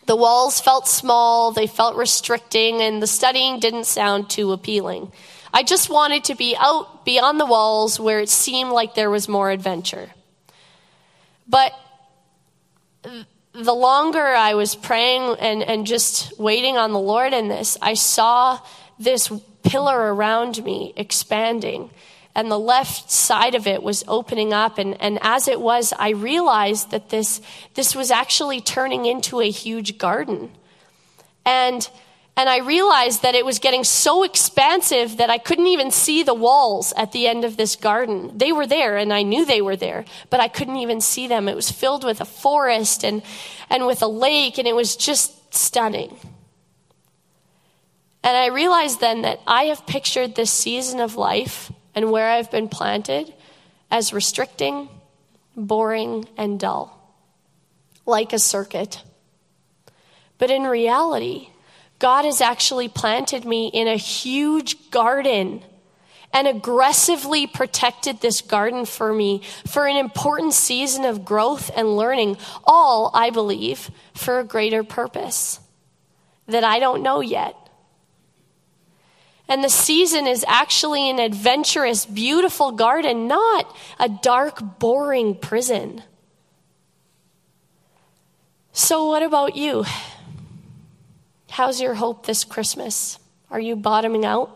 The 0.05 0.15
walls 0.15 0.61
felt 0.61 0.87
small, 0.87 1.51
they 1.51 1.67
felt 1.67 1.97
restricting, 1.97 2.81
and 2.81 3.01
the 3.01 3.07
studying 3.07 3.59
didn't 3.59 3.83
sound 3.83 4.29
too 4.29 4.53
appealing. 4.53 5.11
I 5.53 5.63
just 5.63 5.89
wanted 5.89 6.25
to 6.25 6.35
be 6.35 6.55
out 6.57 7.05
beyond 7.05 7.39
the 7.39 7.45
walls 7.45 7.99
where 7.99 8.19
it 8.19 8.29
seemed 8.29 8.71
like 8.71 8.93
there 8.93 9.09
was 9.09 9.27
more 9.27 9.49
adventure. 9.49 10.09
But 11.47 11.73
the 13.53 13.73
longer 13.73 14.23
I 14.23 14.53
was 14.53 14.75
praying 14.75 15.37
and, 15.39 15.63
and 15.63 15.87
just 15.87 16.37
waiting 16.39 16.77
on 16.77 16.93
the 16.93 16.99
Lord 16.99 17.33
in 17.33 17.47
this, 17.47 17.77
I 17.81 17.95
saw 17.95 18.59
this 18.99 19.31
pillar 19.63 20.13
around 20.13 20.63
me 20.63 20.93
expanding. 20.95 21.89
and 22.35 22.49
the 22.49 22.59
left 22.59 23.09
side 23.11 23.55
of 23.55 23.67
it 23.67 23.81
was 23.81 24.03
opening 24.07 24.53
up. 24.53 24.77
And, 24.77 25.01
and 25.01 25.19
as 25.21 25.47
it 25.47 25.59
was, 25.59 25.93
I 25.97 26.11
realized 26.11 26.91
that 26.91 27.09
this, 27.09 27.41
this 27.73 27.95
was 27.95 28.11
actually 28.11 28.61
turning 28.61 29.05
into 29.05 29.41
a 29.41 29.49
huge 29.49 29.97
garden. 29.97 30.51
And, 31.45 31.89
and 32.39 32.47
I 32.47 32.59
realized 32.59 33.23
that 33.23 33.35
it 33.35 33.45
was 33.45 33.59
getting 33.59 33.83
so 33.83 34.23
expansive 34.23 35.17
that 35.17 35.29
I 35.29 35.39
couldn't 35.39 35.67
even 35.67 35.91
see 35.91 36.23
the 36.23 36.33
walls 36.33 36.93
at 36.95 37.11
the 37.11 37.27
end 37.27 37.43
of 37.43 37.57
this 37.57 37.75
garden. 37.75 38.31
They 38.37 38.53
were 38.53 38.65
there, 38.65 38.95
and 38.95 39.11
I 39.13 39.23
knew 39.23 39.45
they 39.45 39.61
were 39.61 39.75
there, 39.75 40.05
but 40.29 40.39
I 40.39 40.47
couldn't 40.47 40.77
even 40.77 41.01
see 41.01 41.27
them. 41.27 41.49
It 41.49 41.55
was 41.57 41.69
filled 41.69 42.05
with 42.05 42.21
a 42.21 42.25
forest 42.25 43.03
and, 43.03 43.23
and 43.69 43.85
with 43.85 44.01
a 44.01 44.07
lake, 44.07 44.57
and 44.57 44.69
it 44.69 44.75
was 44.75 44.95
just 44.95 45.53
stunning. 45.53 46.17
And 48.23 48.37
I 48.37 48.45
realized 48.45 49.01
then 49.01 49.23
that 49.23 49.41
I 49.45 49.63
have 49.63 49.85
pictured 49.85 50.35
this 50.35 50.49
season 50.49 51.01
of 51.01 51.17
life 51.17 51.69
and 51.93 52.09
where 52.09 52.29
I've 52.29 52.49
been 52.49 52.69
planted 52.69 53.33
as 53.91 54.13
restricting, 54.13 54.87
boring, 55.57 56.25
and 56.37 56.57
dull, 56.57 57.13
like 58.05 58.31
a 58.31 58.39
circuit. 58.39 59.03
But 60.37 60.49
in 60.49 60.63
reality, 60.63 61.49
God 61.99 62.25
has 62.25 62.41
actually 62.41 62.87
planted 62.87 63.45
me 63.45 63.67
in 63.67 63.87
a 63.87 63.97
huge 63.97 64.89
garden 64.89 65.61
and 66.31 66.47
aggressively 66.47 67.47
protected 67.47 68.21
this 68.21 68.41
garden 68.41 68.85
for 68.85 69.13
me 69.13 69.41
for 69.67 69.87
an 69.87 69.97
important 69.97 70.53
season 70.53 71.03
of 71.03 71.25
growth 71.25 71.71
and 71.75 71.97
learning, 71.97 72.37
all, 72.63 73.11
I 73.13 73.31
believe, 73.31 73.91
for 74.13 74.39
a 74.39 74.43
greater 74.43 74.83
purpose 74.83 75.59
that 76.47 76.63
I 76.63 76.79
don't 76.79 77.03
know 77.03 77.19
yet. 77.19 77.55
And 79.47 79.63
the 79.63 79.69
season 79.69 80.27
is 80.27 80.45
actually 80.47 81.09
an 81.09 81.19
adventurous, 81.19 82.05
beautiful 82.05 82.71
garden, 82.71 83.27
not 83.27 83.75
a 83.99 84.07
dark, 84.07 84.79
boring 84.79 85.35
prison. 85.35 86.03
So, 88.71 89.07
what 89.07 89.23
about 89.23 89.55
you? 89.55 89.85
How's 91.49 91.81
your 91.81 91.95
hope 91.95 92.25
this 92.25 92.43
Christmas? 92.43 93.19
Are 93.49 93.59
you 93.59 93.75
bottoming 93.75 94.25
out? 94.25 94.55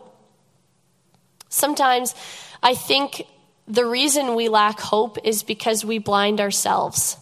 Sometimes 1.48 2.14
I 2.62 2.74
think 2.74 3.26
the 3.66 3.84
reason 3.84 4.34
we 4.34 4.48
lack 4.48 4.80
hope 4.80 5.18
is 5.24 5.42
because 5.42 5.84
we 5.84 5.98
blind 5.98 6.40
ourselves 6.40 7.16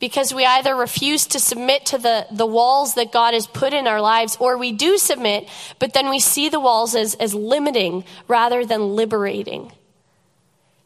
because 0.00 0.32
we 0.32 0.44
either 0.44 0.74
refuse 0.74 1.26
to 1.26 1.40
submit 1.40 1.86
to 1.86 1.98
the, 1.98 2.26
the 2.30 2.46
walls 2.46 2.94
that 2.94 3.12
God 3.12 3.34
has 3.34 3.46
put 3.46 3.72
in 3.72 3.86
our 3.86 4.00
lives, 4.00 4.36
or 4.38 4.56
we 4.56 4.72
do 4.72 4.96
submit, 4.96 5.48
but 5.78 5.92
then 5.92 6.08
we 6.08 6.20
see 6.20 6.48
the 6.48 6.60
walls 6.60 6.94
as, 6.94 7.14
as 7.16 7.34
limiting 7.34 8.04
rather 8.28 8.64
than 8.64 8.94
liberating. 8.94 9.72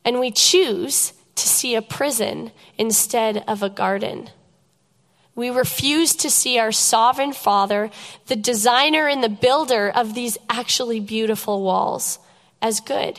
And 0.04 0.18
we 0.18 0.30
choose 0.30 1.12
to 1.34 1.48
see 1.48 1.74
a 1.74 1.82
prison 1.82 2.52
instead 2.78 3.44
of 3.46 3.62
a 3.62 3.68
garden. 3.68 4.30
We 5.35 5.51
refuse 5.51 6.14
to 6.16 6.30
see 6.30 6.59
our 6.59 6.72
sovereign 6.72 7.33
Father, 7.33 7.91
the 8.26 8.37
designer 8.37 9.09
and 9.09 9.24
the 9.24 9.28
builder 9.28 9.91
of 9.91 10.14
these 10.14 10.37
actually 10.51 11.01
beautiful 11.01 11.62
walls, 11.62 12.18
as 12.61 12.80
good. 12.80 13.18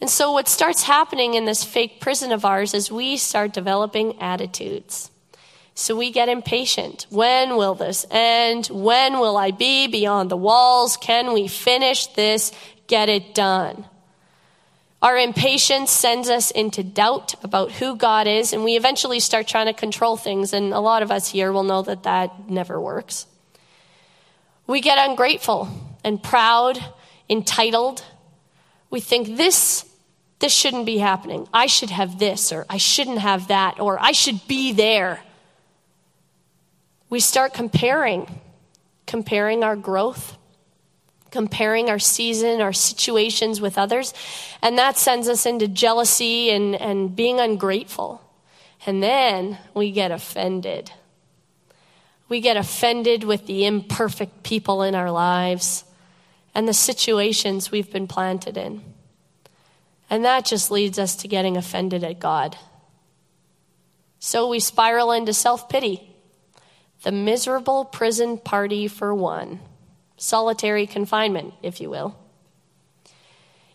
And 0.00 0.08
so, 0.08 0.30
what 0.32 0.46
starts 0.46 0.84
happening 0.84 1.34
in 1.34 1.44
this 1.44 1.64
fake 1.64 2.00
prison 2.00 2.30
of 2.30 2.44
ours 2.44 2.72
is 2.72 2.90
we 2.90 3.16
start 3.16 3.52
developing 3.52 4.20
attitudes. 4.20 5.10
So 5.78 5.94
we 5.94 6.10
get 6.10 6.28
impatient. 6.28 7.06
When 7.08 7.56
will 7.56 7.76
this 7.76 8.04
end? 8.10 8.66
When 8.66 9.20
will 9.20 9.36
I 9.36 9.52
be 9.52 9.86
beyond 9.86 10.28
the 10.28 10.36
walls? 10.36 10.96
Can 10.96 11.32
we 11.32 11.46
finish 11.46 12.08
this? 12.08 12.50
Get 12.88 13.08
it 13.08 13.32
done. 13.32 13.84
Our 15.00 15.16
impatience 15.16 15.92
sends 15.92 16.28
us 16.28 16.50
into 16.50 16.82
doubt 16.82 17.34
about 17.44 17.72
who 17.72 17.96
God 17.96 18.26
is, 18.26 18.52
and 18.52 18.64
we 18.64 18.76
eventually 18.76 19.20
start 19.20 19.46
trying 19.46 19.66
to 19.66 19.72
control 19.72 20.16
things. 20.16 20.52
And 20.52 20.72
a 20.72 20.80
lot 20.80 21.02
of 21.02 21.12
us 21.12 21.28
here 21.28 21.52
will 21.52 21.62
know 21.62 21.82
that 21.82 22.02
that 22.02 22.50
never 22.50 22.80
works. 22.80 23.26
We 24.66 24.80
get 24.80 24.98
ungrateful 25.08 25.68
and 26.02 26.22
proud, 26.22 26.84
entitled. 27.28 28.04
We 28.90 29.00
think 29.00 29.36
this 29.36 29.84
this 30.40 30.52
shouldn't 30.54 30.86
be 30.86 30.98
happening. 30.98 31.48
I 31.52 31.66
should 31.66 31.90
have 31.90 32.18
this, 32.18 32.52
or 32.52 32.64
I 32.70 32.76
shouldn't 32.76 33.18
have 33.18 33.48
that, 33.48 33.80
or 33.80 34.00
I 34.00 34.12
should 34.12 34.46
be 34.46 34.72
there. 34.72 35.20
We 37.10 37.18
start 37.18 37.54
comparing, 37.54 38.28
comparing 39.06 39.64
our 39.64 39.74
growth, 39.74 40.37
comparing 41.30 41.90
our 41.90 41.98
season, 41.98 42.60
our 42.60 42.72
situations 42.72 43.60
with 43.60 43.78
others, 43.78 44.14
and 44.62 44.78
that 44.78 44.98
sends 44.98 45.28
us 45.28 45.46
into 45.46 45.68
jealousy 45.68 46.50
and, 46.50 46.74
and 46.74 47.14
being 47.14 47.40
ungrateful. 47.40 48.22
And 48.86 49.02
then 49.02 49.58
we 49.74 49.90
get 49.90 50.10
offended. 50.10 50.90
We 52.28 52.40
get 52.40 52.56
offended 52.56 53.24
with 53.24 53.46
the 53.46 53.66
imperfect 53.66 54.42
people 54.42 54.82
in 54.82 54.94
our 54.94 55.10
lives 55.10 55.84
and 56.54 56.68
the 56.68 56.74
situations 56.74 57.70
we've 57.70 57.90
been 57.90 58.06
planted 58.06 58.56
in. 58.56 58.82
And 60.10 60.24
that 60.24 60.44
just 60.44 60.70
leads 60.70 60.98
us 60.98 61.16
to 61.16 61.28
getting 61.28 61.56
offended 61.56 62.02
at 62.02 62.18
God. 62.18 62.56
So 64.18 64.48
we 64.48 64.60
spiral 64.60 65.12
into 65.12 65.32
self 65.32 65.68
pity, 65.68 66.14
the 67.02 67.12
miserable 67.12 67.84
prison 67.84 68.38
party 68.38 68.88
for 68.88 69.14
one, 69.14 69.60
solitary 70.18 70.86
confinement, 70.86 71.54
if 71.62 71.80
you 71.80 71.88
will. 71.88 72.16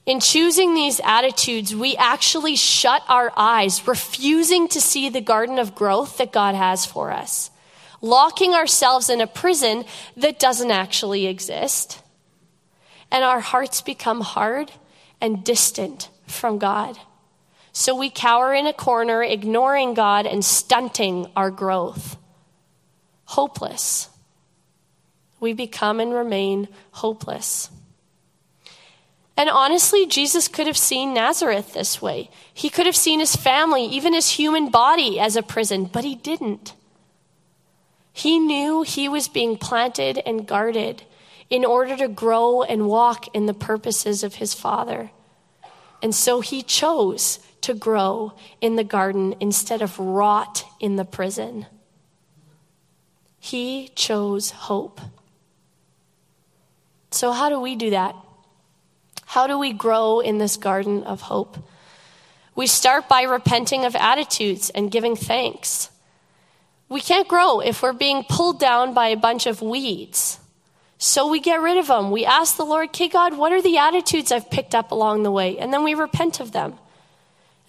In 0.06 0.20
choosing 0.20 0.76
these 0.76 1.00
attitudes, 1.04 1.74
we 1.74 1.96
actually 1.96 2.58
shut 2.58 3.02
our 3.08 3.32
eyes, 3.38 3.88
refusing 3.88 4.68
to 4.68 4.82
see 4.82 5.10
the 5.10 5.22
garden 5.22 5.58
of 5.58 5.76
growth 5.76 6.18
that 6.18 6.34
God 6.34 6.56
has 6.56 6.86
for 6.86 7.12
us, 7.12 7.50
locking 8.02 8.54
ourselves 8.54 9.10
in 9.10 9.22
a 9.22 9.28
prison 9.28 9.86
that 10.18 10.40
doesn't 10.40 10.72
actually 10.72 11.26
exist. 11.26 12.02
And 13.12 13.24
our 13.24 13.40
hearts 13.40 13.82
become 13.82 14.22
hard 14.22 14.72
and 15.22 15.44
distant 15.44 16.10
from 16.28 16.58
God. 16.58 16.98
So 17.72 17.96
we 17.96 18.10
cower 18.10 18.54
in 18.54 18.68
a 18.68 18.74
corner, 18.74 19.24
ignoring 19.24 19.94
God 19.94 20.26
and 20.26 20.44
stunting 20.44 21.28
our 21.36 21.50
growth. 21.50 22.18
Hopeless. 23.26 24.10
We 25.44 25.52
become 25.52 26.00
and 26.00 26.14
remain 26.14 26.70
hopeless. 26.92 27.70
And 29.36 29.50
honestly, 29.50 30.06
Jesus 30.06 30.48
could 30.48 30.68
have 30.68 30.78
seen 30.78 31.14
Nazareth 31.14 31.74
this 31.74 32.02
way. 32.02 32.30
He 32.54 32.70
could 32.70 32.86
have 32.86 32.96
seen 32.96 33.20
his 33.20 33.36
family, 33.36 33.84
even 33.88 34.14
his 34.14 34.30
human 34.30 34.70
body, 34.70 35.20
as 35.20 35.36
a 35.36 35.44
prison, 35.44 35.84
but 35.84 36.06
he 36.06 36.16
didn't. 36.16 36.76
He 38.14 38.40
knew 38.40 38.84
he 38.84 39.10
was 39.10 39.28
being 39.28 39.58
planted 39.58 40.18
and 40.26 40.48
guarded 40.48 41.04
in 41.50 41.66
order 41.66 41.98
to 41.98 42.08
grow 42.08 42.64
and 42.64 42.88
walk 42.88 43.28
in 43.36 43.46
the 43.46 43.54
purposes 43.54 44.24
of 44.24 44.36
his 44.36 44.54
Father. 44.54 45.12
And 46.02 46.16
so 46.16 46.40
he 46.40 46.64
chose 46.64 47.40
to 47.60 47.74
grow 47.74 48.32
in 48.62 48.78
the 48.78 48.86
garden 48.86 49.36
instead 49.42 49.82
of 49.82 50.00
rot 50.00 50.64
in 50.80 50.96
the 50.96 51.04
prison. 51.04 51.66
He 53.42 53.90
chose 53.90 54.52
hope. 54.52 55.02
So, 57.14 57.32
how 57.32 57.50
do 57.50 57.60
we 57.60 57.76
do 57.76 57.92
that? 57.92 58.16
How 59.26 59.48
do 59.48 59.58
we 59.58 59.72
grow 59.72 60.20
in 60.20 60.40
this 60.40 60.58
garden 60.58 61.04
of 61.04 61.22
hope? 61.22 61.58
We 62.56 62.68
start 62.68 63.08
by 63.08 63.24
repenting 63.24 63.86
of 63.86 63.96
attitudes 63.96 64.70
and 64.70 64.92
giving 64.92 65.16
thanks. 65.16 65.90
We 66.90 67.02
can't 67.02 67.28
grow 67.28 67.60
if 67.60 67.82
we're 67.82 67.94
being 67.94 68.24
pulled 68.24 68.60
down 68.60 68.94
by 68.94 69.08
a 69.08 69.18
bunch 69.18 69.46
of 69.46 69.62
weeds. 69.62 70.40
So 70.98 71.28
we 71.28 71.40
get 71.40 71.62
rid 71.62 71.78
of 71.78 71.88
them. 71.88 72.12
We 72.12 72.26
ask 72.26 72.56
the 72.56 72.66
Lord, 72.66 72.90
okay, 72.90 73.08
God, 73.08 73.38
what 73.38 73.52
are 73.52 73.62
the 73.62 73.78
attitudes 73.78 74.32
I've 74.32 74.50
picked 74.50 74.76
up 74.76 74.92
along 74.92 75.24
the 75.24 75.32
way? 75.32 75.58
And 75.58 75.74
then 75.74 75.84
we 75.84 75.96
repent 75.96 76.40
of 76.40 76.52
them. 76.52 76.76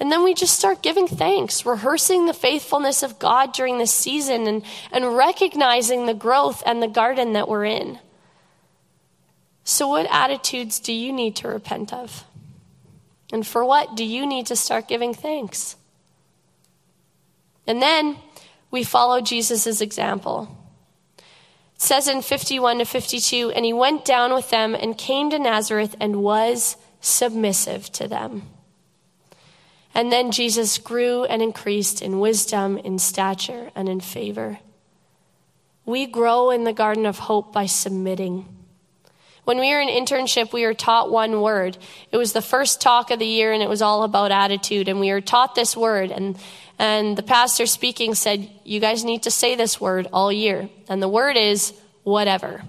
And 0.01 0.11
then 0.11 0.25
we 0.25 0.35
just 0.35 0.59
start 0.59 0.83
giving 0.83 1.07
thanks, 1.07 1.65
rehearsing 1.65 2.27
the 2.27 2.35
faithfulness 2.35 3.03
of 3.03 3.19
God 3.19 3.53
during 3.53 3.79
this 3.79 3.93
season 3.93 4.47
and, 4.47 4.63
and 4.93 5.17
recognizing 5.17 6.07
the 6.07 6.15
growth 6.15 6.63
and 6.67 6.83
the 6.83 6.89
garden 6.89 7.33
that 7.35 7.49
we're 7.49 7.65
in. 7.65 7.99
So, 9.65 9.89
what 9.89 10.07
attitudes 10.11 10.79
do 10.79 10.93
you 10.93 11.12
need 11.12 11.37
to 11.37 11.49
repent 11.49 11.93
of? 11.93 12.25
And 13.33 13.47
for 13.47 13.65
what 13.65 13.97
do 13.97 14.05
you 14.05 14.27
need 14.27 14.47
to 14.47 14.57
start 14.57 14.89
giving 14.89 15.15
thanks? 15.15 15.77
And 17.67 17.81
then 17.81 18.17
we 18.71 18.85
follow 18.85 19.21
Jesus' 19.21 19.81
example 19.81 20.65
says 21.77 22.09
in 22.09 22.23
51 22.23 22.79
to 22.79 22.85
52 22.85 23.51
and 23.51 23.65
he 23.65 23.73
went 23.73 24.05
down 24.05 24.33
with 24.35 24.51
them 24.51 24.75
and 24.75 24.97
came 24.97 25.31
to 25.31 25.39
Nazareth 25.39 25.95
and 26.01 26.23
was 26.23 26.77
submissive 27.01 27.91
to 27.93 28.09
them. 28.09 28.43
And 29.95 30.11
then 30.11 30.33
Jesus 30.33 30.79
grew 30.79 31.25
and 31.25 31.41
increased 31.41 32.03
in 32.03 32.19
wisdom, 32.19 32.79
in 32.79 32.99
stature, 32.99 33.71
and 33.77 33.89
in 33.89 34.01
favor. 34.01 34.59
We 35.85 36.07
grow 36.07 36.51
in 36.51 36.65
the 36.65 36.73
garden 36.73 37.07
of 37.07 37.19
hope 37.19 37.53
by 37.53 37.67
submitting. 37.67 38.47
When 39.45 39.59
we 39.59 39.75
were 39.75 39.81
in 39.81 39.89
internship, 39.89 40.53
we 40.53 40.65
were 40.65 40.75
taught 40.75 41.11
one 41.11 41.43
word. 41.43 41.77
It 42.11 42.17
was 42.17 42.33
the 42.33 42.43
first 42.43 42.81
talk 42.81 43.11
of 43.11 43.19
the 43.19 43.27
year, 43.27 43.53
and 43.53 43.63
it 43.63 43.69
was 43.69 43.83
all 43.83 44.03
about 44.03 44.33
attitude. 44.33 44.89
And 44.89 45.01
we 45.01 45.13
were 45.13 45.21
taught 45.21 45.55
this 45.55 45.77
word, 45.77 46.11
and 46.11 46.39
and 46.79 47.17
the 47.17 47.23
pastor 47.23 47.67
speaking 47.67 48.15
said, 48.15 48.49
"You 48.65 48.81
guys 48.81 49.05
need 49.05 49.25
to 49.25 49.31
say 49.31 49.55
this 49.55 49.81
word 49.81 50.09
all 50.13 50.33
year." 50.33 50.69
And 50.89 51.03
the 51.03 51.09
word 51.09 51.37
is 51.37 51.75
whatever, 52.05 52.65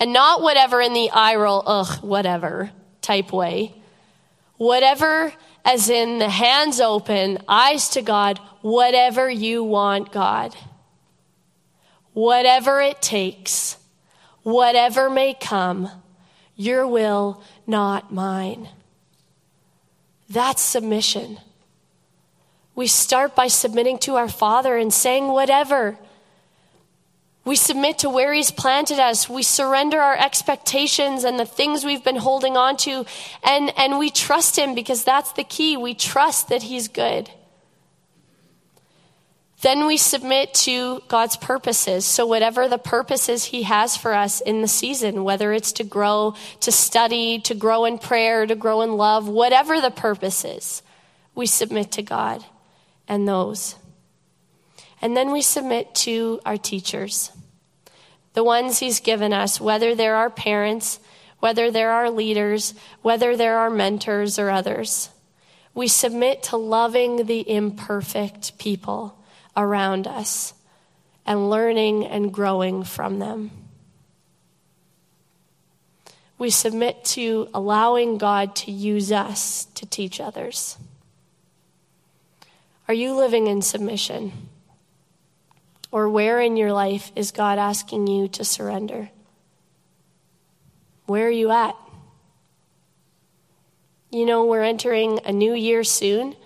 and 0.00 0.12
not 0.12 0.42
whatever 0.42 0.80
in 0.80 0.92
the 0.92 1.10
eye 1.10 1.36
roll, 1.36 1.62
ugh, 1.64 2.02
whatever 2.02 2.70
type 3.00 3.32
way. 3.32 3.74
Whatever, 4.56 5.32
as 5.64 5.88
in 5.88 6.18
the 6.18 6.28
hands 6.28 6.80
open, 6.80 7.38
eyes 7.46 7.90
to 7.90 8.02
God. 8.02 8.40
Whatever 8.60 9.30
you 9.30 9.62
want, 9.62 10.10
God. 10.10 10.56
Whatever 12.12 12.80
it 12.80 13.00
takes 13.00 13.76
whatever 14.52 15.10
may 15.10 15.34
come, 15.34 15.90
your 16.56 16.86
will, 16.86 17.42
not 17.66 18.12
mine. 18.12 18.68
That's 20.30 20.62
submission. 20.62 21.38
We 22.74 22.86
start 22.86 23.34
by 23.34 23.48
submitting 23.48 23.98
to 24.00 24.16
our 24.16 24.28
Father 24.28 24.76
and 24.76 24.92
saying, 24.92 25.28
whatever. 25.28 25.98
We 27.44 27.56
submit 27.56 27.98
to 27.98 28.10
where 28.10 28.32
He's 28.32 28.50
planted 28.50 28.98
us. 28.98 29.28
We 29.28 29.42
surrender 29.42 30.00
our 30.00 30.16
expectations 30.16 31.24
and 31.24 31.38
the 31.38 31.46
things 31.46 31.84
we've 31.84 32.04
been 32.04 32.16
holding 32.16 32.56
on 32.56 32.76
to, 32.78 33.04
and, 33.42 33.72
and 33.78 33.98
we 33.98 34.10
trust 34.10 34.58
Him 34.58 34.74
because 34.74 35.04
that's 35.04 35.32
the 35.32 35.44
key. 35.44 35.76
We 35.76 35.94
trust 35.94 36.48
that 36.48 36.64
He's 36.64 36.88
good. 36.88 37.30
Then 39.60 39.86
we 39.86 39.96
submit 39.96 40.54
to 40.54 41.02
God's 41.08 41.36
purposes. 41.36 42.06
So, 42.06 42.26
whatever 42.26 42.68
the 42.68 42.78
purposes 42.78 43.46
He 43.46 43.64
has 43.64 43.96
for 43.96 44.14
us 44.14 44.40
in 44.40 44.62
the 44.62 44.68
season, 44.68 45.24
whether 45.24 45.52
it's 45.52 45.72
to 45.72 45.84
grow, 45.84 46.34
to 46.60 46.70
study, 46.70 47.40
to 47.40 47.54
grow 47.54 47.84
in 47.84 47.98
prayer, 47.98 48.46
to 48.46 48.54
grow 48.54 48.82
in 48.82 48.96
love, 48.96 49.28
whatever 49.28 49.80
the 49.80 49.90
purpose 49.90 50.44
is, 50.44 50.82
we 51.34 51.46
submit 51.46 51.90
to 51.92 52.02
God 52.02 52.44
and 53.08 53.26
those. 53.26 53.74
And 55.02 55.16
then 55.16 55.32
we 55.32 55.42
submit 55.42 55.92
to 55.96 56.40
our 56.46 56.56
teachers, 56.56 57.32
the 58.34 58.44
ones 58.44 58.78
He's 58.78 59.00
given 59.00 59.32
us, 59.32 59.60
whether 59.60 59.96
they're 59.96 60.16
our 60.16 60.30
parents, 60.30 61.00
whether 61.40 61.72
they're 61.72 61.90
our 61.90 62.10
leaders, 62.10 62.74
whether 63.02 63.36
they're 63.36 63.58
our 63.58 63.70
mentors 63.70 64.38
or 64.38 64.50
others. 64.50 65.10
We 65.74 65.88
submit 65.88 66.44
to 66.44 66.56
loving 66.56 67.26
the 67.26 67.48
imperfect 67.48 68.56
people 68.58 69.17
around 69.58 70.06
us 70.06 70.54
and 71.26 71.50
learning 71.50 72.06
and 72.06 72.32
growing 72.32 72.84
from 72.84 73.18
them. 73.18 73.50
We 76.38 76.50
submit 76.50 77.04
to 77.06 77.48
allowing 77.52 78.16
God 78.16 78.54
to 78.56 78.70
use 78.70 79.10
us 79.10 79.66
to 79.74 79.84
teach 79.84 80.20
others. 80.20 80.78
Are 82.86 82.94
you 82.94 83.14
living 83.14 83.48
in 83.48 83.60
submission? 83.60 84.32
Or 85.90 86.08
where 86.08 86.40
in 86.40 86.56
your 86.56 86.72
life 86.72 87.10
is 87.16 87.32
God 87.32 87.58
asking 87.58 88.06
you 88.06 88.28
to 88.28 88.44
surrender? 88.44 89.10
Where 91.06 91.26
are 91.26 91.30
you 91.30 91.50
at? 91.50 91.74
You 94.10 94.24
know, 94.24 94.46
we're 94.46 94.62
entering 94.62 95.20
a 95.24 95.32
new 95.32 95.54
year 95.54 95.82
soon. 95.82 96.36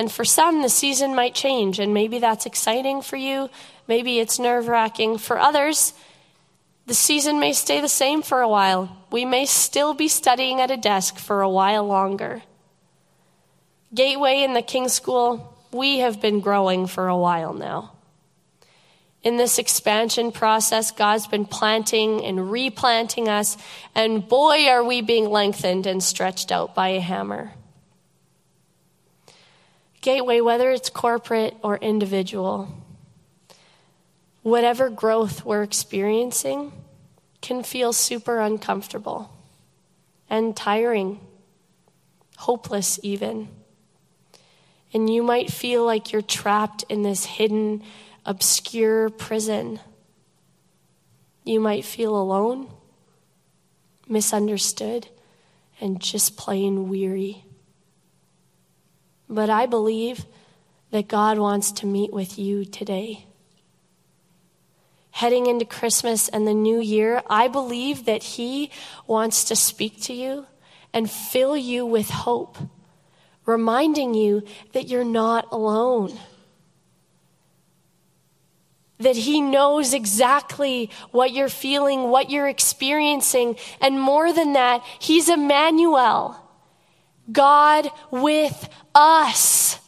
And 0.00 0.10
for 0.10 0.24
some, 0.24 0.62
the 0.62 0.70
season 0.70 1.14
might 1.14 1.34
change, 1.34 1.78
and 1.78 1.92
maybe 1.92 2.20
that's 2.20 2.46
exciting 2.46 3.02
for 3.02 3.18
you. 3.18 3.50
Maybe 3.86 4.18
it's 4.18 4.38
nerve 4.38 4.66
wracking. 4.66 5.18
For 5.18 5.38
others, 5.38 5.92
the 6.86 6.94
season 6.94 7.38
may 7.38 7.52
stay 7.52 7.82
the 7.82 7.86
same 7.86 8.22
for 8.22 8.40
a 8.40 8.48
while. 8.48 8.96
We 9.10 9.26
may 9.26 9.44
still 9.44 9.92
be 9.92 10.08
studying 10.08 10.58
at 10.58 10.70
a 10.70 10.78
desk 10.78 11.18
for 11.18 11.42
a 11.42 11.50
while 11.50 11.86
longer. 11.86 12.40
Gateway 13.92 14.42
in 14.42 14.54
the 14.54 14.62
King 14.62 14.88
School, 14.88 15.54
we 15.70 15.98
have 15.98 16.18
been 16.18 16.40
growing 16.40 16.86
for 16.86 17.08
a 17.08 17.18
while 17.18 17.52
now. 17.52 17.92
In 19.22 19.36
this 19.36 19.58
expansion 19.58 20.32
process, 20.32 20.92
God's 20.92 21.26
been 21.26 21.44
planting 21.44 22.24
and 22.24 22.50
replanting 22.50 23.28
us, 23.28 23.58
and 23.94 24.26
boy, 24.26 24.66
are 24.66 24.82
we 24.82 25.02
being 25.02 25.28
lengthened 25.28 25.86
and 25.86 26.02
stretched 26.02 26.50
out 26.50 26.74
by 26.74 26.88
a 26.88 27.00
hammer. 27.00 27.52
Gateway, 30.00 30.40
whether 30.40 30.70
it's 30.70 30.88
corporate 30.88 31.56
or 31.62 31.76
individual, 31.76 32.72
whatever 34.42 34.88
growth 34.88 35.44
we're 35.44 35.62
experiencing 35.62 36.72
can 37.42 37.62
feel 37.62 37.92
super 37.92 38.40
uncomfortable 38.40 39.30
and 40.30 40.56
tiring, 40.56 41.20
hopeless, 42.36 42.98
even. 43.02 43.48
And 44.92 45.12
you 45.12 45.22
might 45.22 45.50
feel 45.52 45.84
like 45.84 46.12
you're 46.12 46.22
trapped 46.22 46.84
in 46.88 47.02
this 47.02 47.24
hidden, 47.24 47.82
obscure 48.24 49.10
prison. 49.10 49.80
You 51.44 51.60
might 51.60 51.84
feel 51.84 52.16
alone, 52.16 52.70
misunderstood, 54.08 55.08
and 55.80 56.00
just 56.00 56.36
plain 56.36 56.88
weary. 56.88 57.44
But 59.30 59.48
I 59.48 59.66
believe 59.66 60.26
that 60.90 61.06
God 61.06 61.38
wants 61.38 61.70
to 61.72 61.86
meet 61.86 62.12
with 62.12 62.36
you 62.36 62.64
today. 62.64 63.26
Heading 65.12 65.46
into 65.46 65.64
Christmas 65.64 66.28
and 66.28 66.48
the 66.48 66.54
new 66.54 66.80
year, 66.80 67.22
I 67.30 67.46
believe 67.46 68.06
that 68.06 68.24
He 68.24 68.72
wants 69.06 69.44
to 69.44 69.54
speak 69.54 70.02
to 70.02 70.12
you 70.12 70.46
and 70.92 71.08
fill 71.08 71.56
you 71.56 71.86
with 71.86 72.10
hope, 72.10 72.58
reminding 73.46 74.14
you 74.14 74.42
that 74.72 74.88
you're 74.88 75.04
not 75.04 75.46
alone. 75.52 76.18
That 78.98 79.16
He 79.16 79.40
knows 79.40 79.94
exactly 79.94 80.90
what 81.12 81.32
you're 81.32 81.48
feeling, 81.48 82.10
what 82.10 82.30
you're 82.30 82.48
experiencing, 82.48 83.56
and 83.80 84.00
more 84.00 84.32
than 84.32 84.54
that, 84.54 84.82
He's 84.98 85.28
Emmanuel, 85.28 86.39
God 87.30 87.90
with 88.10 88.68
us. 88.94 89.78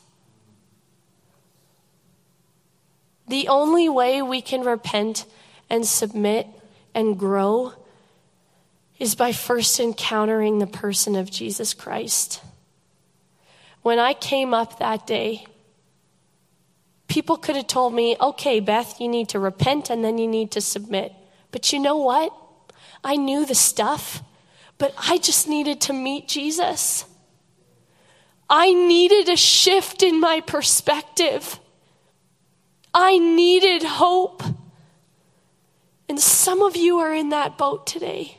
The 3.29 3.49
only 3.49 3.89
way 3.89 4.21
we 4.21 4.43
can 4.43 4.63
repent 4.63 5.25
and 5.71 5.87
submit 5.87 6.47
and 6.95 7.19
grow 7.19 7.73
is 8.99 9.15
by 9.15 9.33
first 9.33 9.81
encountering 9.81 10.59
the 10.59 10.67
person 10.67 11.17
of 11.17 11.31
Jesus 11.31 11.75
Christ. 11.75 12.41
When 13.83 13.99
I 13.99 14.15
came 14.15 14.55
up 14.55 14.79
that 14.79 15.07
day, 15.07 15.47
people 17.09 17.37
could 17.37 17.57
have 17.57 17.67
told 17.67 17.95
me, 17.95 18.17
okay, 18.21 18.61
Beth, 18.61 19.01
you 19.01 19.09
need 19.09 19.31
to 19.31 19.39
repent 19.39 19.91
and 19.91 20.05
then 20.05 20.19
you 20.19 20.29
need 20.29 20.53
to 20.53 20.61
submit. 20.61 21.13
But 21.51 21.73
you 21.73 21.79
know 21.79 21.97
what? 21.97 22.33
I 23.03 23.17
knew 23.17 23.45
the 23.45 23.55
stuff, 23.55 24.23
but 24.79 24.95
I 24.97 25.19
just 25.19 25.49
needed 25.49 25.81
to 25.83 25.93
meet 25.93 26.29
Jesus. 26.29 27.05
I 28.55 28.75
needed 28.75 29.31
a 29.31 29.37
shift 29.37 30.03
in 30.03 30.21
my 30.21 30.41
perspective. 30.41 31.59
I 32.93 33.17
needed 33.17 33.83
hope. 33.83 34.43
And 36.07 36.21
some 36.21 36.61
of 36.61 36.77
you 36.77 36.99
are 36.99 37.15
in 37.15 37.31
that 37.31 37.57
boat 37.57 37.87
today. 37.87 38.37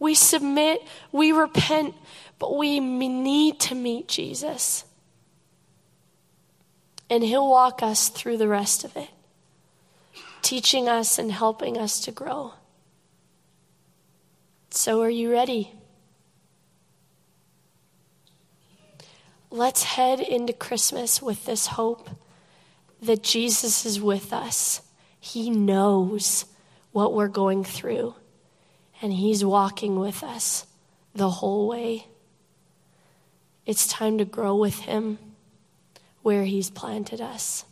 We 0.00 0.16
submit, 0.16 0.82
we 1.12 1.30
repent, 1.30 1.94
but 2.40 2.56
we 2.56 2.80
need 2.80 3.60
to 3.60 3.76
meet 3.76 4.08
Jesus. 4.08 4.84
And 7.08 7.22
He'll 7.22 7.48
walk 7.48 7.80
us 7.80 8.08
through 8.08 8.38
the 8.38 8.48
rest 8.48 8.82
of 8.82 8.96
it, 8.96 9.10
teaching 10.42 10.88
us 10.88 11.16
and 11.16 11.30
helping 11.30 11.78
us 11.78 12.00
to 12.00 12.10
grow. 12.10 12.54
So, 14.70 15.00
are 15.00 15.08
you 15.08 15.30
ready? 15.30 15.75
Let's 19.56 19.84
head 19.84 20.20
into 20.20 20.52
Christmas 20.52 21.22
with 21.22 21.46
this 21.46 21.68
hope 21.68 22.10
that 23.00 23.22
Jesus 23.22 23.86
is 23.86 23.98
with 23.98 24.30
us. 24.30 24.82
He 25.18 25.48
knows 25.48 26.44
what 26.92 27.14
we're 27.14 27.28
going 27.28 27.64
through, 27.64 28.16
and 29.00 29.14
He's 29.14 29.46
walking 29.46 29.98
with 29.98 30.22
us 30.22 30.66
the 31.14 31.30
whole 31.30 31.68
way. 31.68 32.06
It's 33.64 33.86
time 33.86 34.18
to 34.18 34.26
grow 34.26 34.54
with 34.54 34.80
Him 34.80 35.18
where 36.20 36.44
He's 36.44 36.68
planted 36.68 37.22
us. 37.22 37.64